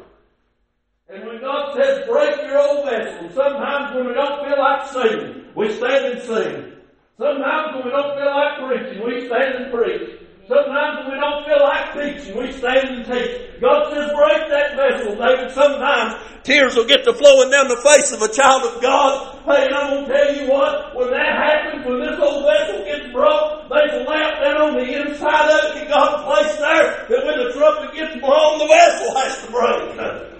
and 1.08 1.25
when 1.25 1.40
God 1.40 1.75
says 1.76 2.06
break 2.06 2.37
your 2.44 2.58
old 2.58 2.85
vessel, 2.85 3.30
sometimes 3.32 3.94
when 3.94 4.08
we 4.08 4.14
don't 4.14 4.44
feel 4.44 4.58
like 4.58 4.88
singing, 4.88 5.44
we 5.54 5.73
stand 5.73 6.04
and 6.04 6.23
sing. 6.23 6.73
Sometimes 7.16 7.76
when 7.76 7.85
we 7.85 7.90
don't 7.90 8.12
feel 8.12 8.28
like 8.28 8.61
preaching, 8.61 9.04
we 9.04 9.26
stand 9.26 9.54
and 9.54 9.73
preach. 9.73 10.20
Sometimes 10.48 11.10
we 11.10 11.18
don't 11.18 11.42
feel 11.42 11.58
like 11.58 11.90
preaching, 11.90 12.38
we 12.38 12.52
stand 12.52 13.02
and 13.02 13.04
teach. 13.04 13.60
God 13.60 13.90
says, 13.90 14.14
break 14.14 14.46
that 14.46 14.78
vessel, 14.78 15.18
David. 15.18 15.50
Sometimes 15.50 16.14
tears 16.44 16.76
will 16.76 16.86
get 16.86 17.02
to 17.02 17.12
flowing 17.12 17.50
down 17.50 17.66
the 17.66 17.82
face 17.82 18.12
of 18.12 18.22
a 18.22 18.30
child 18.30 18.62
of 18.62 18.80
God. 18.80 19.42
Hey, 19.42 19.66
and 19.66 19.74
I'm 19.74 19.90
going 19.90 20.06
to 20.06 20.14
tell 20.14 20.30
you 20.38 20.46
what, 20.46 20.94
when 20.94 21.10
that 21.10 21.34
happens, 21.34 21.82
when 21.82 21.98
this 21.98 22.14
old 22.22 22.46
vessel 22.46 22.78
gets 22.86 23.10
broke, 23.10 23.66
there's 23.66 23.94
a 23.98 24.02
lamp 24.06 24.38
down 24.38 24.58
on 24.70 24.72
the 24.78 24.86
inside 24.86 25.50
of 25.50 25.58
it 25.66 25.82
that 25.82 25.88
God 25.90 26.22
placed 26.22 26.58
there 26.62 27.10
that 27.10 27.20
when 27.26 27.36
the 27.42 27.50
trumpet 27.50 27.90
gets 27.98 28.14
blown, 28.22 28.62
the 28.62 28.70
vessel 28.70 29.10
has 29.18 29.34
to 29.42 29.46
break. 29.50 29.82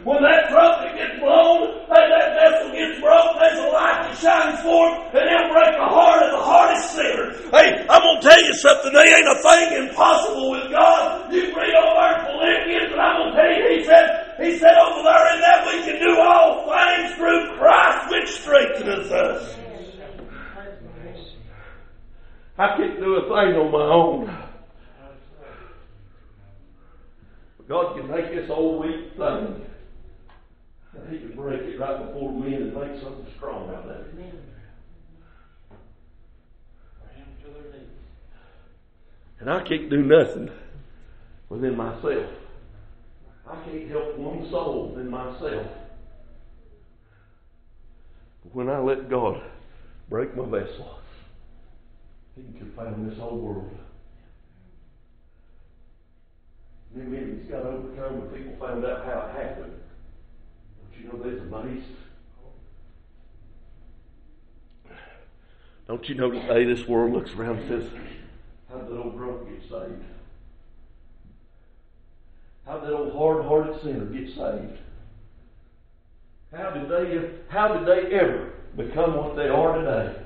When 0.07 0.23
that 0.23 0.47
trumpet 0.47 0.95
gets 0.95 1.19
blown, 1.19 1.83
hey, 1.91 2.07
that 2.07 2.39
vessel 2.39 2.71
gets 2.71 3.03
broke, 3.03 3.43
there's 3.43 3.59
a 3.59 3.67
light 3.75 4.07
that 4.07 4.15
shines 4.23 4.63
forth 4.63 5.11
and 5.11 5.27
it'll 5.27 5.51
break 5.51 5.75
the 5.75 5.91
heart 5.91 6.23
of 6.23 6.31
the 6.31 6.43
hardest 6.47 6.95
sinner. 6.95 7.35
Hey, 7.51 7.83
I'm 7.91 8.03
going 8.07 8.23
to 8.23 8.27
tell 8.27 8.43
you 8.43 8.55
something. 8.55 8.95
There 8.95 9.03
ain't 9.03 9.27
a 9.27 9.39
thing 9.43 9.67
impossible 9.91 10.51
with 10.55 10.71
God. 10.71 11.33
You 11.35 11.51
read 11.51 11.75
over 11.75 12.07
in 12.07 12.19
Philippians, 12.23 12.91
and 12.95 13.01
I'm 13.03 13.17
going 13.19 13.31
to 13.31 13.39
tell 13.39 13.51
you, 13.51 13.63
he 13.67 13.85
said, 13.85 14.07
he 14.39 14.59
said 14.59 14.75
over 14.79 15.03
there 15.03 15.27
in 15.35 15.41
that 15.41 15.67
we 15.67 15.75
can 15.83 15.99
do 15.99 16.21
all 16.21 16.71
things 16.71 17.15
through 17.17 17.59
Christ 17.59 18.11
which 18.11 18.29
strengthens 18.41 19.11
us. 19.11 19.57
I 22.59 22.77
can't 22.77 23.01
do 23.01 23.17
a 23.17 23.23
thing 23.23 23.59
on 23.59 23.71
my 23.71 23.85
own. 23.85 24.47
God 27.69 27.97
can 27.97 28.09
make 28.09 28.31
this 28.33 28.49
old 28.51 28.85
weak 28.85 29.17
thing. 29.17 29.67
And 30.95 31.13
He 31.13 31.19
can 31.19 31.37
break 31.37 31.61
it 31.63 31.79
right 31.79 32.07
before 32.07 32.33
men 32.33 32.55
and 32.55 32.75
make 32.75 33.03
something 33.03 33.27
strong 33.37 33.69
out 33.75 33.85
of 33.85 33.91
it. 33.91 34.07
And 39.39 39.51
I 39.51 39.63
can't 39.63 39.91
do 39.91 40.03
nothing 40.03 40.51
within 41.49 41.77
myself. 41.77 42.31
I 43.49 43.55
can't 43.65 43.89
help 43.91 44.17
one 44.17 44.49
soul 44.51 44.95
than 44.97 45.11
myself. 45.11 45.67
But 48.43 48.55
when 48.55 48.69
I 48.69 48.79
let 48.79 49.09
God 49.09 49.43
break 50.09 50.37
my 50.37 50.45
vessel, 50.45 50.99
He 52.35 52.43
can 52.43 52.55
confound 52.55 53.11
this 53.11 53.19
whole 53.19 53.39
world. 53.39 53.79
Them 56.95 57.15
enemies 57.15 57.47
got 57.51 57.63
overcome 57.63 58.21
when 58.21 58.43
people 58.43 58.67
found 58.67 58.85
out 58.85 59.05
how 59.05 59.29
it 59.29 59.37
happened. 59.37 59.75
Don't 60.81 60.99
you 60.99 61.09
know 61.09 61.23
there's 61.23 61.41
a 61.41 61.55
amazed? 61.55 61.87
Don't 65.87 66.09
you 66.09 66.15
know 66.15 66.31
today 66.31 66.65
this 66.65 66.89
world 66.89 67.13
looks 67.13 67.33
around 67.33 67.59
and 67.59 67.69
says, 67.69 67.93
How 68.71 68.79
did 68.79 68.89
that 68.89 68.99
old 68.99 69.17
drunk 69.17 69.49
get 69.49 69.63
saved? 69.63 70.03
How 72.67 72.79
did 72.79 72.89
that 72.89 72.97
old 72.97 73.13
hard-hearted 73.13 73.83
sinner 73.83 74.07
get 74.07 74.29
saved? 74.35 74.79
How 76.53 76.71
did 76.71 76.89
they 76.89 77.31
how 77.49 77.77
did 77.77 77.87
they 77.87 78.15
ever 78.15 78.55
become 78.77 79.17
what 79.17 79.37
they 79.37 79.49
are 79.49 79.79
today? 79.79 80.23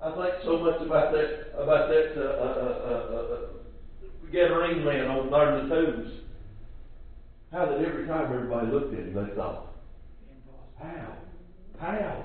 I 0.00 0.10
think 0.12 0.34
so 0.44 0.58
much 0.58 0.80
about 0.80 1.12
that 1.12 1.52
about 1.56 1.88
that 1.88 2.12
uh, 2.16 2.20
uh, 2.20 2.78
uh, 2.84 3.34
uh 3.34 3.38
Gadarene 4.32 4.84
man 4.84 5.06
on 5.08 5.68
the 5.68 5.74
tombs. 5.74 6.12
How 7.50 7.64
that 7.64 7.80
every 7.80 8.06
time 8.06 8.32
everybody 8.32 8.66
looked 8.70 8.92
at 8.92 9.00
him, 9.00 9.14
they 9.14 9.34
thought, 9.34 9.72
how? 10.78 11.16
How? 11.78 12.24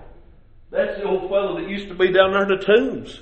That's 0.69 0.97
the 0.97 1.03
old 1.03 1.29
fellow 1.29 1.61
that 1.61 1.69
used 1.69 1.87
to 1.87 1.95
be 1.95 2.11
down 2.11 2.33
there 2.33 2.43
in 2.43 2.49
the 2.49 2.57
tombs. 2.57 3.21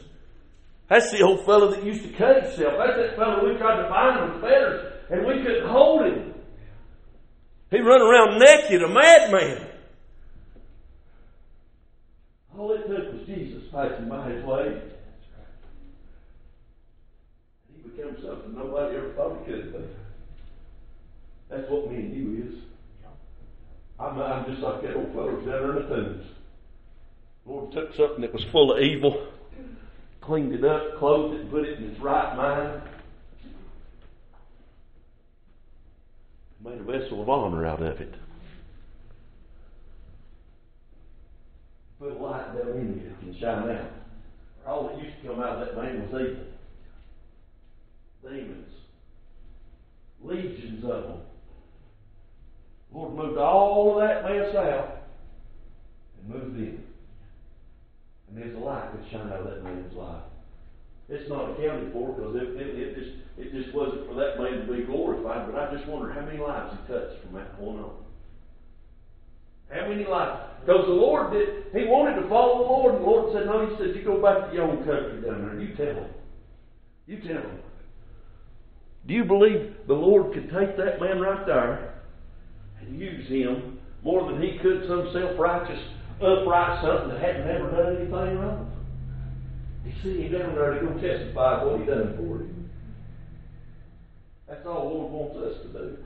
That's 0.91 1.10
the 1.10 1.21
old 1.21 1.45
fellow 1.45 1.71
that 1.71 1.86
used 1.86 2.03
to 2.03 2.10
cut 2.10 2.43
himself. 2.43 2.74
That's 2.77 2.98
that 2.98 3.15
fellow 3.15 3.48
we 3.48 3.57
tried 3.57 3.81
to 3.81 3.88
bind 3.88 4.19
him 4.19 4.33
with 4.33 4.41
fetters, 4.41 4.93
and 5.10 5.25
we 5.25 5.41
couldn't 5.41 5.69
hold 5.69 6.01
him. 6.05 6.33
He 7.69 7.79
run 7.79 8.01
around 8.01 8.39
naked, 8.39 8.83
a 8.83 8.89
madman. 8.89 9.67
All 12.57 12.74
it 12.74 12.86
took 12.89 13.13
was 13.13 13.25
Jesus 13.25 13.63
passing 13.71 14.10
by 14.10 14.31
his 14.31 14.43
way. 14.43 14.81
He 17.74 17.88
became 17.88 18.17
something 18.21 18.53
nobody 18.53 18.98
ever 18.98 19.13
thought 19.13 19.39
he 19.45 19.53
could 19.53 19.71
be. 19.71 19.79
That's 21.50 21.71
what 21.71 21.89
me 21.89 22.00
and 22.00 22.13
you 22.13 22.43
is. 22.50 22.60
I'm, 23.98 24.19
I'm 24.19 24.45
just 24.45 24.62
like 24.62 24.81
that 24.81 24.98
old 24.98 25.13
fellow 25.13 25.39
down 25.39 25.69
in 25.69 25.75
the 25.75 25.95
tombs. 25.95 26.25
Lord 27.45 27.71
took 27.71 27.95
something 27.95 28.19
that 28.19 28.33
was 28.33 28.43
full 28.51 28.74
of 28.74 28.83
evil, 28.83 29.30
cleaned 30.21 30.53
it 30.53 30.63
up, 30.63 30.97
clothed 30.99 31.35
it, 31.35 31.41
and 31.41 31.51
put 31.51 31.63
it 31.65 31.79
in 31.79 31.91
its 31.91 31.99
right 31.99 32.35
mind, 32.37 32.81
made 36.63 36.79
a 36.79 36.83
vessel 36.83 37.21
of 37.21 37.29
honor 37.29 37.65
out 37.65 37.81
of 37.81 37.99
it. 37.99 38.13
Put 41.99 42.11
a 42.11 42.15
light 42.15 42.55
down 42.55 42.77
in 42.77 43.01
you 43.01 43.07
and 43.07 43.19
can 43.19 43.39
shine 43.39 43.69
out. 43.69 43.91
All 44.65 44.87
that 44.87 45.03
used 45.03 45.21
to 45.21 45.27
come 45.27 45.39
out 45.39 45.57
of 45.57 45.67
that 45.67 45.77
man 45.77 46.01
was 46.01 46.21
evil. 46.21 46.45
Demons. 48.23 48.67
Legions 50.23 50.83
of 50.83 51.03
them. 51.03 51.17
Lord 52.93 53.15
moved 53.15 53.37
all 53.37 53.99
of 53.99 54.07
that 54.07 54.23
mess 54.23 54.55
out 54.55 54.97
and 56.19 56.33
moved 56.33 56.57
in. 56.57 56.83
And 58.31 58.41
there's 58.41 58.55
a 58.55 58.59
light 58.59 58.89
that 58.95 59.11
shine 59.11 59.27
out 59.27 59.41
of 59.41 59.45
that 59.51 59.63
man's 59.63 59.93
life. 59.93 60.23
It's 61.09 61.27
not 61.29 61.51
accounted 61.51 61.91
for 61.91 62.15
because 62.15 62.35
it, 62.35 62.55
it, 62.55 62.79
it 62.79 62.95
just 62.95 63.11
it 63.38 63.51
just 63.51 63.75
wasn't 63.75 64.07
for 64.07 64.15
that 64.15 64.39
man 64.39 64.65
to 64.65 64.71
be 64.71 64.83
glorified, 64.83 65.51
but 65.51 65.59
I 65.59 65.75
just 65.75 65.88
wonder 65.88 66.13
how 66.13 66.21
many 66.21 66.39
lives 66.39 66.71
he 66.71 66.93
touched 66.93 67.21
from 67.23 67.35
that 67.35 67.57
point 67.59 67.79
on. 67.79 67.91
How 69.69 69.88
many 69.88 70.05
lives? 70.05 70.39
Because 70.61 70.85
the 70.85 70.93
Lord 70.93 71.33
did, 71.33 71.71
he 71.73 71.88
wanted 71.88 72.21
to 72.21 72.29
follow 72.29 72.59
the 72.59 72.69
Lord, 72.69 72.95
and 72.95 73.03
the 73.03 73.09
Lord 73.09 73.33
said, 73.33 73.45
No, 73.45 73.67
he 73.67 73.75
said, 73.77 73.95
You 73.95 74.03
go 74.03 74.21
back 74.21 74.50
to 74.50 74.55
your 74.55 74.67
own 74.67 74.77
country 74.83 75.21
down 75.21 75.41
there, 75.41 75.59
you 75.59 75.75
tell 75.75 75.95
them. 75.95 76.11
You 77.07 77.17
tell 77.17 77.41
them. 77.41 77.59
Do 79.07 79.13
you 79.13 79.23
believe 79.23 79.75
the 79.88 79.93
Lord 79.93 80.33
could 80.33 80.51
take 80.51 80.77
that 80.77 81.01
man 81.01 81.19
right 81.19 81.45
there 81.45 82.03
and 82.79 83.00
use 83.00 83.27
him 83.27 83.79
more 84.03 84.31
than 84.31 84.41
he 84.41 84.59
could 84.61 84.88
some 84.88 85.09
self 85.13 85.39
righteous, 85.39 85.81
upright 86.21 86.81
something 86.83 87.09
that 87.09 87.21
hadn't 87.21 87.47
ever 87.49 87.71
done 87.71 87.95
anything 87.95 88.39
wrong? 88.39 88.71
He 89.83 89.91
sent 90.01 90.19
him 90.19 90.31
down 90.31 90.55
there 90.55 90.79
to 90.79 90.85
go 90.85 90.93
testify 90.99 91.63
what 91.63 91.79
he 91.79 91.85
done 91.85 92.15
for 92.15 92.37
him. 92.37 92.69
That's 94.47 94.65
all 94.65 94.89
the 94.89 94.95
Lord 94.95 95.11
wants 95.11 95.37
us 95.37 95.61
to 95.63 95.67
do. 95.69 95.97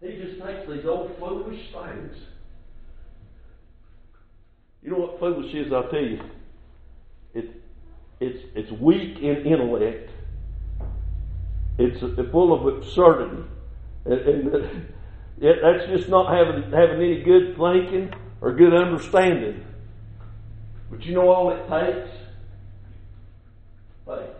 He 0.00 0.22
just 0.22 0.42
takes 0.42 0.68
these 0.68 0.84
old 0.86 1.16
foolish 1.18 1.72
things. 1.72 2.16
You 4.82 4.90
know 4.90 4.98
what 4.98 5.18
foolish 5.18 5.54
is, 5.54 5.72
I'll 5.72 5.88
tell 5.88 6.00
you. 6.00 6.20
It, 7.34 7.50
it's, 8.20 8.44
it's 8.54 8.72
weak 8.80 9.18
in 9.18 9.44
intellect. 9.46 10.10
It's 11.78 12.00
full 12.00 12.54
of 12.54 12.76
absurdity. 12.76 13.42
And, 14.04 14.14
and 14.14 14.86
that's 15.40 15.86
just 15.88 16.08
not 16.08 16.32
having, 16.32 16.70
having 16.70 16.96
any 16.96 17.22
good 17.22 17.56
thinking 17.56 18.12
or 18.40 18.52
good 18.52 18.74
understanding. 18.74 19.64
But 20.90 21.04
you 21.04 21.14
know 21.14 21.28
all 21.28 21.50
it 21.50 21.62
takes? 21.68 22.10
Faith. 24.06 24.30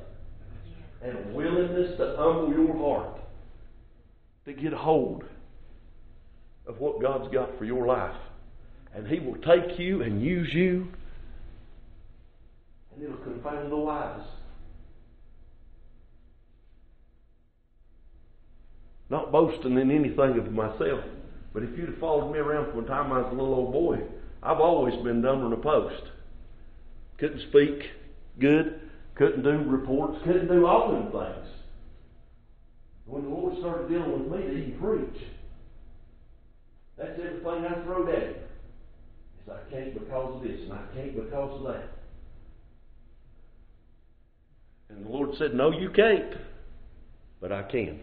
And 1.03 1.35
willingness 1.35 1.97
to 1.99 2.17
humble 2.17 2.53
your 2.53 2.77
heart 2.77 3.21
to 4.45 4.53
get 4.53 4.73
hold 4.73 5.25
of 6.67 6.81
what 6.81 7.01
God's 7.01 7.33
got 7.33 7.57
for 7.59 7.65
your 7.65 7.87
life. 7.87 8.17
And 8.95 9.07
He 9.07 9.19
will 9.19 9.37
take 9.37 9.79
you 9.79 10.03
and 10.03 10.23
use 10.23 10.53
you, 10.55 10.89
and 12.95 13.05
it'll 13.05 13.17
confound 13.19 13.71
the 13.71 13.77
wise. 13.77 14.27
Not 19.11 19.31
boasting 19.31 19.79
in 19.79 19.91
anything 19.91 20.39
of 20.39 20.51
myself, 20.53 21.05
but 21.57 21.65
if 21.65 21.71
you'd 21.79 21.89
have 21.89 21.99
followed 21.99 22.31
me 22.31 22.39
around 22.39 22.71
from 22.71 22.83
the 22.83 22.87
time 22.87 23.11
I 23.11 23.21
was 23.21 23.29
a 23.33 23.35
little 23.35 23.55
old 23.55 23.73
boy, 23.73 23.99
I've 24.43 24.61
always 24.61 24.95
been 25.03 25.23
dumb 25.23 25.43
on 25.43 25.55
a 25.55 25.57
post. 25.57 26.03
Couldn't 27.17 27.41
speak 27.49 27.81
good, 28.39 28.79
couldn't 29.15 29.43
do 29.43 29.65
reports, 29.67 30.19
couldn't 30.27 30.49
do 30.49 30.67
all 30.67 30.93
them 30.93 31.11
things. 31.11 31.49
When 33.07 33.23
the 33.23 33.31
Lord 33.31 33.59
started 33.61 33.89
dealing 33.89 34.29
with 34.29 34.39
me 34.39 34.47
to 34.47 34.53
even 34.53 34.79
preach, 34.79 35.23
that's 36.99 37.19
everything 37.19 37.65
I 37.65 37.83
throw 37.85 38.07
at 38.07 38.23
him. 38.23 38.35
Is 39.43 39.51
I 39.51 39.71
can't 39.71 39.95
because 39.95 40.37
of 40.37 40.43
this, 40.43 40.61
and 40.61 40.75
I 40.75 40.85
can't 40.95 41.15
because 41.15 41.59
of 41.59 41.73
that. 41.73 41.89
And 44.91 45.07
the 45.07 45.09
Lord 45.09 45.31
said, 45.39 45.55
No, 45.55 45.71
you 45.71 45.89
can't. 45.89 46.35
But 47.41 47.51
I 47.51 47.63
can. 47.63 48.01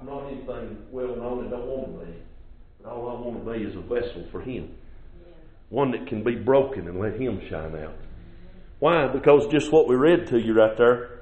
I'm 0.00 0.06
not 0.06 0.26
anything 0.28 0.78
well 0.90 1.14
known 1.14 1.40
and 1.40 1.50
don't 1.50 1.66
want 1.66 2.00
to 2.00 2.06
be. 2.06 2.12
But 2.82 2.92
all 2.92 3.10
I 3.10 3.20
want 3.20 3.44
to 3.44 3.52
be 3.52 3.64
is 3.64 3.76
a 3.76 3.80
vessel 3.80 4.26
for 4.32 4.40
Him. 4.40 4.74
One 5.68 5.90
that 5.92 6.06
can 6.06 6.24
be 6.24 6.36
broken 6.36 6.88
and 6.88 6.98
let 6.98 7.20
Him 7.20 7.40
shine 7.50 7.76
out. 7.76 7.96
Why? 8.78 9.08
Because 9.08 9.46
just 9.48 9.70
what 9.70 9.88
we 9.88 9.96
read 9.96 10.28
to 10.28 10.38
you 10.38 10.54
right 10.54 10.76
there, 10.76 11.20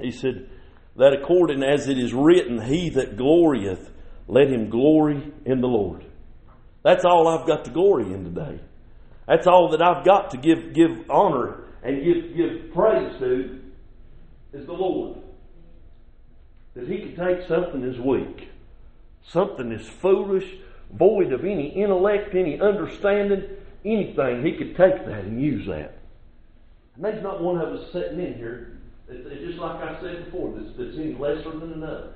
He 0.00 0.10
said, 0.10 0.48
that 0.96 1.12
according 1.12 1.62
as 1.62 1.88
it 1.88 1.96
is 1.96 2.12
written, 2.12 2.60
He 2.60 2.90
that 2.90 3.16
glorieth, 3.16 3.88
let 4.26 4.48
him 4.48 4.68
glory 4.68 5.32
in 5.46 5.60
the 5.60 5.68
Lord. 5.68 6.04
That's 6.82 7.04
all 7.04 7.28
I've 7.28 7.46
got 7.46 7.64
to 7.64 7.70
glory 7.70 8.12
in 8.12 8.24
today. 8.24 8.60
That's 9.26 9.46
all 9.46 9.70
that 9.70 9.82
I've 9.82 10.04
got 10.04 10.30
to 10.30 10.36
give, 10.36 10.74
give 10.74 11.08
honor 11.08 11.64
and 11.82 12.04
give, 12.04 12.36
give 12.36 12.74
praise 12.74 13.18
to 13.20 13.60
is 14.52 14.66
the 14.66 14.72
Lord. 14.72 15.18
That 16.78 16.88
He 16.88 17.00
could 17.00 17.16
take 17.16 17.46
something 17.48 17.82
as 17.82 17.98
weak, 17.98 18.48
something 19.22 19.72
as 19.72 19.86
foolish, 19.86 20.46
void 20.92 21.32
of 21.32 21.44
any 21.44 21.68
intellect, 21.70 22.34
any 22.34 22.60
understanding, 22.60 23.42
anything. 23.84 24.44
He 24.44 24.52
could 24.52 24.76
take 24.76 25.04
that 25.04 25.24
and 25.24 25.42
use 25.42 25.66
that. 25.66 25.98
And 26.94 27.04
there's 27.04 27.22
not 27.22 27.42
one 27.42 27.60
of 27.60 27.68
us 27.68 27.92
sitting 27.92 28.20
in 28.20 28.34
here 28.34 28.78
it's 29.08 29.44
just 29.44 29.58
like 29.58 29.82
I 29.82 30.00
said 30.00 30.26
before, 30.26 30.54
that's, 30.56 30.76
that's 30.76 30.96
any 30.96 31.14
lesser 31.14 31.50
than 31.50 31.72
another. 31.72 32.14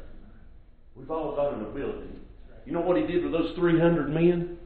We've 0.94 1.10
all 1.10 1.34
got 1.34 1.54
an 1.54 1.62
ability. 1.62 2.08
You 2.66 2.72
know 2.72 2.80
what 2.80 2.96
he 2.96 3.06
did 3.06 3.24
with 3.24 3.32
those 3.32 3.54
300 3.56 4.10
men? 4.10 4.58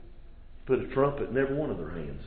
Put 0.67 0.81
a 0.81 0.87
trumpet 0.89 1.31
in 1.31 1.39
every 1.39 1.55
one 1.55 1.71
of 1.71 1.79
their 1.79 1.91
hands. 1.91 2.23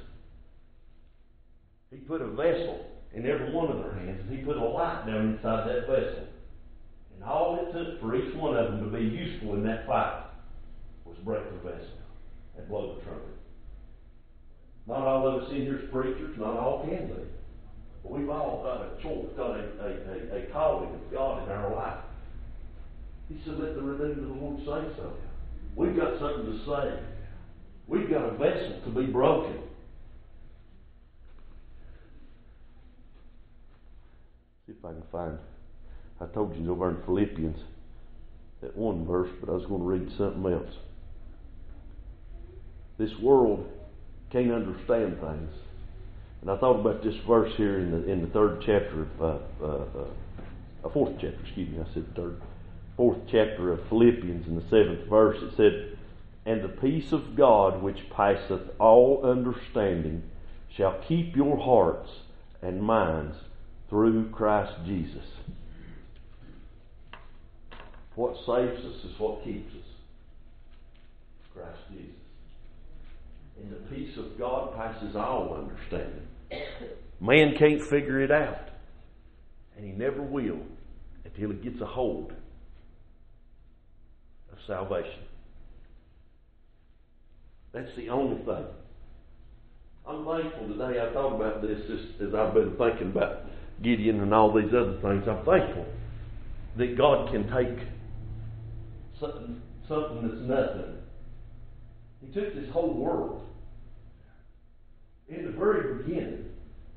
He 1.91 1.97
put 1.97 2.21
a 2.21 2.27
vessel 2.27 2.85
in 3.13 3.25
every 3.25 3.51
one 3.51 3.69
of 3.69 3.79
their 3.79 3.93
hands, 3.93 4.21
and 4.21 4.37
he 4.37 4.43
put 4.45 4.55
a 4.55 4.63
light 4.63 5.05
down 5.05 5.35
inside 5.35 5.67
that 5.67 5.87
vessel. 5.87 6.27
Took 7.71 8.01
for 8.01 8.15
each 8.15 8.33
one 8.35 8.57
of 8.57 8.71
them 8.71 8.91
to 8.91 8.97
be 8.97 9.03
useful 9.03 9.53
in 9.53 9.63
that 9.63 9.85
fight 9.85 10.23
was 11.05 11.17
break 11.23 11.43
the 11.51 11.69
vessel 11.69 11.85
and 12.57 12.67
blow 12.67 12.95
the 12.95 13.01
trumpet. 13.01 13.35
Not 14.87 15.05
all 15.05 15.27
of 15.27 15.43
us 15.43 15.51
in 15.51 15.61
here 15.61 15.77
is 15.77 15.91
preachers, 15.91 16.35
not 16.39 16.57
all 16.57 16.83
can 16.87 17.07
be. 17.07 17.13
We've 18.03 18.29
all 18.29 18.63
got 18.63 18.81
a 18.81 19.01
choice, 19.03 19.27
got 19.37 19.51
a, 19.51 19.63
a, 19.81 20.39
a, 20.39 20.43
a 20.43 20.51
calling 20.51 20.93
of 20.93 21.11
God 21.11 21.43
in 21.43 21.49
our 21.51 21.75
life. 21.75 21.99
He 23.27 23.39
said, 23.45 23.59
let 23.59 23.75
the 23.75 23.81
redeemed 23.81 24.23
of 24.23 24.29
the 24.29 24.33
Lord 24.33 24.59
say 24.59 24.95
so. 24.97 25.13
We've 25.75 25.95
got 25.95 26.19
something 26.19 26.45
to 26.45 26.65
say. 26.65 26.99
We've 27.87 28.09
got 28.09 28.23
a 28.23 28.31
vessel 28.31 28.81
to 28.85 28.89
be 28.89 29.05
broken. 29.11 29.59
See 34.65 34.73
if 34.73 34.83
I 34.83 34.93
can 34.93 35.03
find. 35.11 35.37
I 36.21 36.25
told 36.25 36.55
you 36.55 36.71
over 36.71 36.89
in 36.89 37.01
Philippians 37.03 37.59
that 38.61 38.75
one 38.75 39.05
verse, 39.05 39.29
but 39.39 39.49
I 39.49 39.53
was 39.53 39.65
going 39.65 39.81
to 39.81 39.87
read 39.87 40.11
something 40.17 40.51
else. 40.51 40.75
This 42.97 43.17
world 43.19 43.69
can't 44.29 44.51
understand 44.51 45.19
things. 45.21 45.53
And 46.41 46.51
I 46.51 46.57
thought 46.57 46.79
about 46.79 47.03
this 47.03 47.15
verse 47.27 47.53
here 47.55 47.79
in 47.79 47.91
the 47.91 48.11
in 48.11 48.21
the 48.21 48.27
third 48.27 48.61
chapter 48.65 49.01
of 49.01 49.21
uh, 49.21 49.65
uh, 49.65 50.05
uh, 50.85 50.89
fourth 50.89 51.13
chapter. 51.13 51.37
Excuse 51.43 51.69
me, 51.69 51.79
I 51.79 51.93
said 51.93 52.15
third, 52.15 52.41
fourth 52.95 53.19
chapter 53.29 53.73
of 53.73 53.87
Philippians 53.89 54.47
in 54.47 54.55
the 54.55 54.63
seventh 54.69 55.07
verse. 55.09 55.41
It 55.41 55.55
said, 55.57 55.97
"And 56.45 56.61
the 56.61 56.69
peace 56.69 57.11
of 57.11 57.35
God, 57.35 57.81
which 57.81 58.09
passeth 58.09 58.69
all 58.79 59.21
understanding, 59.23 60.23
shall 60.69 60.99
keep 61.07 61.35
your 61.35 61.57
hearts 61.57 62.09
and 62.61 62.81
minds 62.81 63.35
through 63.89 64.29
Christ 64.29 64.73
Jesus." 64.85 65.25
What 68.19 68.35
saves 68.45 68.83
us 68.83 69.05
is 69.05 69.17
what 69.17 69.45
keeps 69.45 69.73
us. 69.73 69.89
Christ 71.53 71.79
Jesus. 71.89 72.11
And 73.61 73.71
the 73.71 73.95
peace 73.95 74.17
of 74.17 74.37
God 74.37 74.75
passes 74.75 75.15
all 75.15 75.55
understanding. 75.57 76.27
Man 77.21 77.55
can't 77.57 77.81
figure 77.81 78.19
it 78.19 78.29
out. 78.29 78.71
And 79.77 79.85
he 79.85 79.93
never 79.93 80.21
will 80.21 80.59
until 81.23 81.51
he 81.51 81.55
gets 81.59 81.79
a 81.79 81.85
hold 81.85 82.33
of 84.51 84.57
salvation. 84.67 85.23
That's 87.71 87.95
the 87.95 88.09
only 88.09 88.43
thing. 88.43 88.65
I'm 90.05 90.25
thankful 90.25 90.67
today. 90.67 90.99
I 90.99 91.13
thought 91.13 91.37
about 91.37 91.61
this 91.61 91.79
just 91.87 92.21
as 92.21 92.35
I've 92.35 92.53
been 92.53 92.75
thinking 92.75 93.11
about 93.11 93.45
Gideon 93.81 94.19
and 94.19 94.33
all 94.33 94.51
these 94.51 94.73
other 94.73 94.97
things. 95.01 95.23
I'm 95.25 95.45
thankful 95.45 95.85
that 96.75 96.97
God 96.97 97.31
can 97.31 97.43
take 97.49 97.87
something, 99.19 99.61
something 99.87 100.27
that's 100.27 100.41
nothing. 100.41 100.95
He 102.21 102.27
took 102.33 102.53
this 102.53 102.69
whole 102.71 102.93
world 102.93 103.41
in 105.29 105.45
the 105.45 105.51
very 105.51 105.97
beginning, 105.97 106.45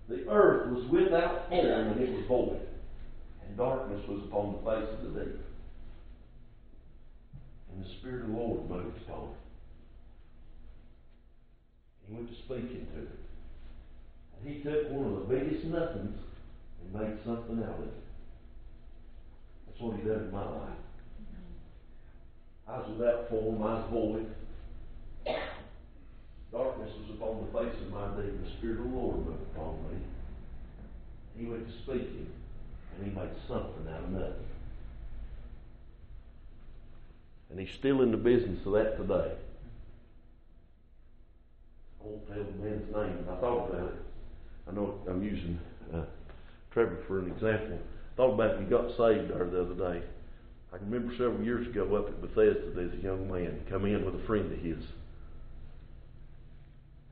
the 0.09 0.27
earth 0.29 0.73
was 0.73 0.87
without 0.89 1.49
form 1.49 1.89
and 1.89 2.01
it 2.01 2.13
was 2.13 2.25
void, 2.27 2.61
and 3.47 3.57
darkness 3.57 4.01
was 4.09 4.23
upon 4.25 4.53
the 4.53 4.71
face 4.71 4.89
of 4.99 5.13
the 5.13 5.21
deep. 5.21 5.41
And 7.71 7.85
the 7.85 7.89
Spirit 8.01 8.23
of 8.23 8.29
the 8.29 8.37
Lord 8.37 8.69
moved 8.69 8.97
upon 9.03 9.29
it. 9.29 9.37
He 12.07 12.15
went 12.15 12.29
to 12.29 12.35
speak 12.35 12.71
into 12.71 13.03
it. 13.03 13.19
And 14.39 14.49
he 14.49 14.63
took 14.63 14.91
one 14.91 15.07
of 15.07 15.21
the 15.21 15.35
biggest 15.35 15.65
nothings 15.67 16.19
and 16.81 17.01
made 17.01 17.19
something 17.25 17.63
out 17.63 17.79
of 17.79 17.85
it. 17.85 17.95
That's 19.67 19.81
what 19.81 19.97
he 19.97 20.03
did 20.03 20.23
in 20.23 20.33
my 20.33 20.45
life. 20.45 20.79
I 22.69 22.79
was 22.79 22.89
without 22.97 23.29
form, 23.29 23.63
I 23.63 23.75
was 23.75 23.85
void. 23.91 24.35
Darkness 26.53 26.91
was 27.01 27.17
upon 27.17 27.47
the 27.47 27.59
face 27.59 27.81
of 27.81 27.93
my 27.93 28.23
deep, 28.23 28.45
the 28.45 28.51
Spirit 28.51 28.79
of 28.79 28.91
the 28.91 28.97
Lord 28.97 29.17
moved 29.27 29.43
upon 29.55 29.77
me. 29.91 29.99
He 31.39 31.47
went 31.47 31.67
to 31.67 31.73
speaking, 31.73 32.31
and 32.97 33.07
he 33.07 33.19
made 33.19 33.31
something 33.49 33.89
out 33.91 34.05
of 34.05 34.11
nothing. 34.11 34.47
And 37.51 37.61
he's 37.61 37.71
still 37.71 38.03
in 38.03 38.11
the 38.11 38.17
business 38.17 38.65
of 38.67 38.73
that 38.73 38.97
today. 38.97 39.33
I 42.01 42.05
won't 42.05 42.27
tell 42.29 42.45
the 42.45 42.65
man's 42.65 42.95
name. 42.95 43.27
I 43.31 43.35
thought 43.37 43.71
about 43.71 43.89
it. 43.89 44.03
I 44.69 44.75
know 44.75 44.99
I'm 45.09 45.23
using 45.23 45.59
uh, 45.93 46.03
Trevor 46.71 46.99
for 47.07 47.19
an 47.19 47.27
example. 47.27 47.79
I 47.79 48.17
thought 48.17 48.35
about 48.35 48.57
it 48.57 48.61
he 48.61 48.67
got 48.67 48.89
saved 48.89 49.31
there 49.31 49.45
the 49.45 49.63
other 49.63 49.75
day. 49.75 50.03
I 50.73 50.79
can 50.79 50.91
remember 50.91 51.13
several 51.17 51.43
years 51.43 51.67
ago 51.67 51.95
up 51.97 52.09
at 52.09 52.21
Bethesda, 52.23 52.71
there's 52.75 52.95
a 52.95 53.03
young 53.03 53.31
man 53.31 53.61
come 53.69 53.85
in 53.85 54.05
with 54.05 54.15
a 54.15 54.27
friend 54.27 54.51
of 54.51 54.59
his. 54.59 54.83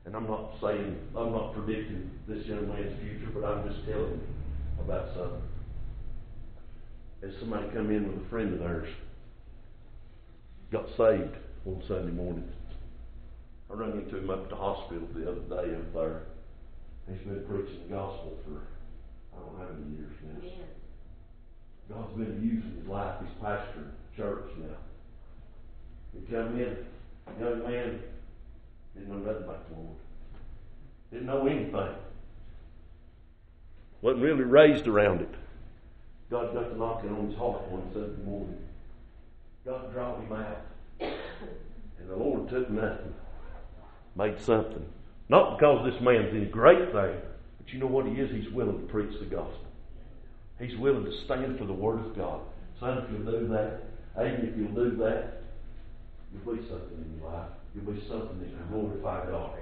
And 0.05 0.15
I'm 0.15 0.25
not 0.27 0.55
saying, 0.59 0.97
I'm 1.15 1.31
not 1.31 1.53
predicting 1.53 2.09
this 2.27 2.45
young 2.47 2.67
man's 2.67 2.99
future, 2.99 3.31
but 3.31 3.45
I'm 3.45 3.69
just 3.69 3.85
telling 3.85 4.19
you 4.19 4.83
about 4.83 5.09
something. 5.15 5.41
As 7.21 7.33
somebody 7.39 7.67
come 7.69 7.91
in 7.91 8.07
with 8.07 8.25
a 8.25 8.29
friend 8.29 8.51
of 8.53 8.59
theirs, 8.59 8.89
got 10.71 10.87
saved 10.97 11.35
one 11.63 11.83
Sunday 11.87 12.11
morning. 12.11 12.49
I 13.69 13.75
ran 13.75 13.91
into 13.91 14.17
him 14.17 14.29
up 14.31 14.43
at 14.45 14.49
the 14.49 14.55
hospital 14.55 15.07
the 15.13 15.29
other 15.29 15.41
day 15.41 15.75
up 15.75 15.93
there. 15.93 16.21
He's 17.07 17.19
been 17.27 17.45
preaching 17.45 17.83
the 17.87 17.93
gospel 17.93 18.37
for 18.43 18.61
I 19.33 19.39
don't 19.39 19.53
know 19.53 19.65
how 19.67 19.73
many 19.73 19.97
years 19.97 20.13
now. 20.25 20.80
God's 21.89 22.13
been 22.13 22.41
using 22.41 22.77
his 22.79 22.87
life. 22.87 23.15
He's 23.21 23.43
pastoring 23.43 23.91
church 24.15 24.49
now. 24.57 24.77
He 26.13 26.33
come 26.33 26.59
in, 26.59 26.77
young 27.39 27.63
man, 27.63 27.99
didn't 28.93 29.09
know 29.09 29.17
nothing 29.17 29.43
about 29.43 29.69
the 29.69 29.75
Lord. 29.75 29.97
Didn't 31.11 31.27
know 31.27 31.47
anything. 31.47 31.95
Wasn't 34.01 34.23
really 34.23 34.43
raised 34.43 34.87
around 34.87 35.21
it. 35.21 35.33
God 36.29 36.53
got 36.53 36.69
to 36.69 36.77
knocking 36.77 37.11
on 37.11 37.27
his 37.27 37.37
heart 37.37 37.67
one 37.69 37.83
Sunday 37.93 38.23
morning. 38.23 38.57
God 39.65 39.91
drawed 39.93 40.23
him 40.23 40.33
out. 40.33 40.61
And 40.99 42.09
the 42.09 42.15
Lord 42.15 42.49
took 42.49 42.69
nothing. 42.69 43.13
Made 44.15 44.39
something. 44.41 44.85
Not 45.29 45.57
because 45.57 45.91
this 45.91 46.01
man's 46.01 46.33
any 46.33 46.45
great 46.45 46.91
thing, 46.91 47.15
but 47.57 47.73
you 47.73 47.79
know 47.79 47.87
what 47.87 48.05
he 48.05 48.13
is? 48.13 48.31
He's 48.31 48.51
willing 48.51 48.79
to 48.79 48.87
preach 48.87 49.17
the 49.19 49.25
gospel. 49.25 49.70
He's 50.61 50.77
willing 50.77 51.05
to 51.05 51.11
stand 51.25 51.57
for 51.57 51.65
the 51.65 51.73
Word 51.73 52.05
of 52.05 52.15
God. 52.15 52.41
Son, 52.79 52.99
if 52.99 53.11
you'll 53.11 53.31
do 53.31 53.47
that, 53.49 53.81
Aiden, 54.17 54.51
if 54.51 54.57
you'll 54.57 54.75
do 54.75 54.95
that, 54.97 55.41
you'll 56.31 56.55
be 56.55 56.61
something 56.69 56.97
in 56.97 57.19
your 57.19 57.31
life. 57.31 57.49
You'll 57.73 57.91
be 57.91 58.01
something 58.07 58.39
that 58.39 58.49
can 58.49 58.67
glorify 58.69 59.25
God. 59.29 59.57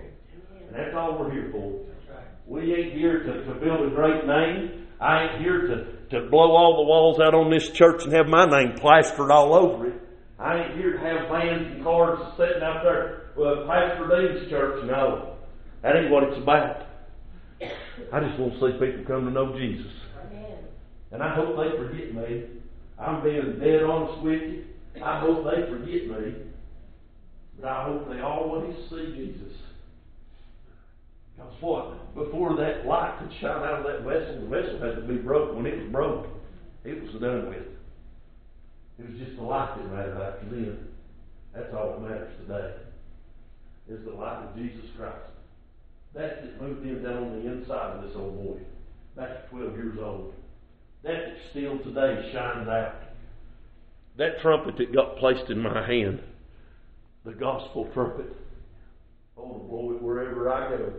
And 0.67 0.75
that's 0.75 0.95
all 0.95 1.17
we're 1.17 1.31
here 1.31 1.49
for. 1.51 1.79
We 2.45 2.73
ain't 2.73 2.93
here 2.93 3.23
to, 3.23 3.43
to 3.45 3.53
build 3.59 3.91
a 3.91 3.95
great 3.95 4.25
name. 4.25 4.87
I 4.99 5.23
ain't 5.23 5.41
here 5.41 5.67
to, 5.67 5.85
to 6.09 6.29
blow 6.29 6.51
all 6.51 6.77
the 6.77 6.89
walls 6.89 7.19
out 7.19 7.35
on 7.35 7.51
this 7.51 7.69
church 7.69 8.03
and 8.03 8.13
have 8.13 8.27
my 8.27 8.45
name 8.45 8.73
plastered 8.75 9.31
all 9.31 9.53
over 9.53 9.87
it. 9.87 10.01
I 10.39 10.63
ain't 10.63 10.77
here 10.77 10.93
to 10.93 10.99
have 10.99 11.29
bands 11.29 11.75
and 11.75 11.83
cards 11.83 12.21
sitting 12.37 12.63
out 12.63 12.83
there 12.83 13.31
with 13.35 13.67
Pastor 13.67 14.07
Dean's 14.07 14.49
church. 14.49 14.83
No. 14.85 15.35
That 15.83 15.95
ain't 15.95 16.11
what 16.11 16.23
it's 16.23 16.37
about. 16.41 16.87
I 17.61 18.19
just 18.21 18.39
want 18.39 18.53
to 18.53 18.59
see 18.59 18.79
people 18.79 19.05
come 19.05 19.25
to 19.25 19.31
know 19.31 19.57
Jesus. 19.57 19.91
And 21.11 21.23
I 21.23 21.35
hope 21.35 21.57
they 21.57 21.77
forget 21.77 22.13
me. 22.13 22.43
I'm 22.99 23.23
being 23.23 23.59
dead 23.59 23.83
honest 23.83 24.21
with 24.23 24.41
you. 24.41 24.63
I 25.03 25.19
hope 25.19 25.45
they 25.45 25.69
forget 25.69 26.07
me. 26.07 26.35
But 27.59 27.67
I 27.67 27.85
hope 27.85 28.09
they 28.09 28.19
always 28.19 28.75
see 28.89 29.13
Jesus. 29.15 29.53
Because 31.35 31.53
what? 31.61 32.15
Before 32.15 32.55
that 32.57 32.85
light 32.85 33.17
could 33.19 33.31
shine 33.39 33.63
out 33.63 33.79
of 33.79 33.83
that 33.85 34.03
vessel, 34.03 34.41
the 34.41 34.47
vessel 34.47 34.79
had 34.79 34.95
to 34.95 35.07
be 35.07 35.15
broken. 35.15 35.55
When 35.55 35.65
it 35.65 35.83
was 35.83 35.91
broken, 35.91 36.31
it 36.83 37.01
was 37.01 37.11
done 37.21 37.47
with. 37.49 37.67
It 38.99 39.09
was 39.09 39.19
just 39.19 39.37
the 39.37 39.43
light 39.43 39.77
that 39.77 39.91
mattered 39.91 40.21
after 40.21 40.49
then. 40.49 40.87
That's 41.53 41.73
all 41.73 41.93
that 41.93 42.01
matters 42.01 42.33
today. 42.41 42.73
Is 43.89 44.05
the 44.05 44.11
light 44.11 44.43
of 44.43 44.55
Jesus 44.55 44.85
Christ. 44.97 45.17
That's 46.13 46.41
that 46.41 46.61
moved 46.61 46.85
him 46.85 47.03
down 47.03 47.23
on 47.23 47.39
the 47.39 47.51
inside 47.51 47.97
of 47.97 48.03
this 48.03 48.15
old 48.15 48.35
boy. 48.35 48.59
Back 49.15 49.29
at 49.29 49.49
12 49.49 49.73
years 49.75 49.97
old. 50.01 50.33
That 51.03 51.35
still 51.51 51.79
today 51.79 52.29
shines 52.33 52.67
out. 52.67 52.95
That 54.17 54.41
trumpet 54.41 54.77
that 54.77 54.93
got 54.93 55.17
placed 55.17 55.49
in 55.49 55.59
my 55.59 55.85
hand, 55.85 56.21
the 57.23 57.31
gospel 57.31 57.89
trumpet, 57.93 58.35
oh, 59.37 59.65
blow 59.69 59.91
it 59.91 60.01
wherever 60.01 60.51
I 60.51 60.69
go. 60.69 60.93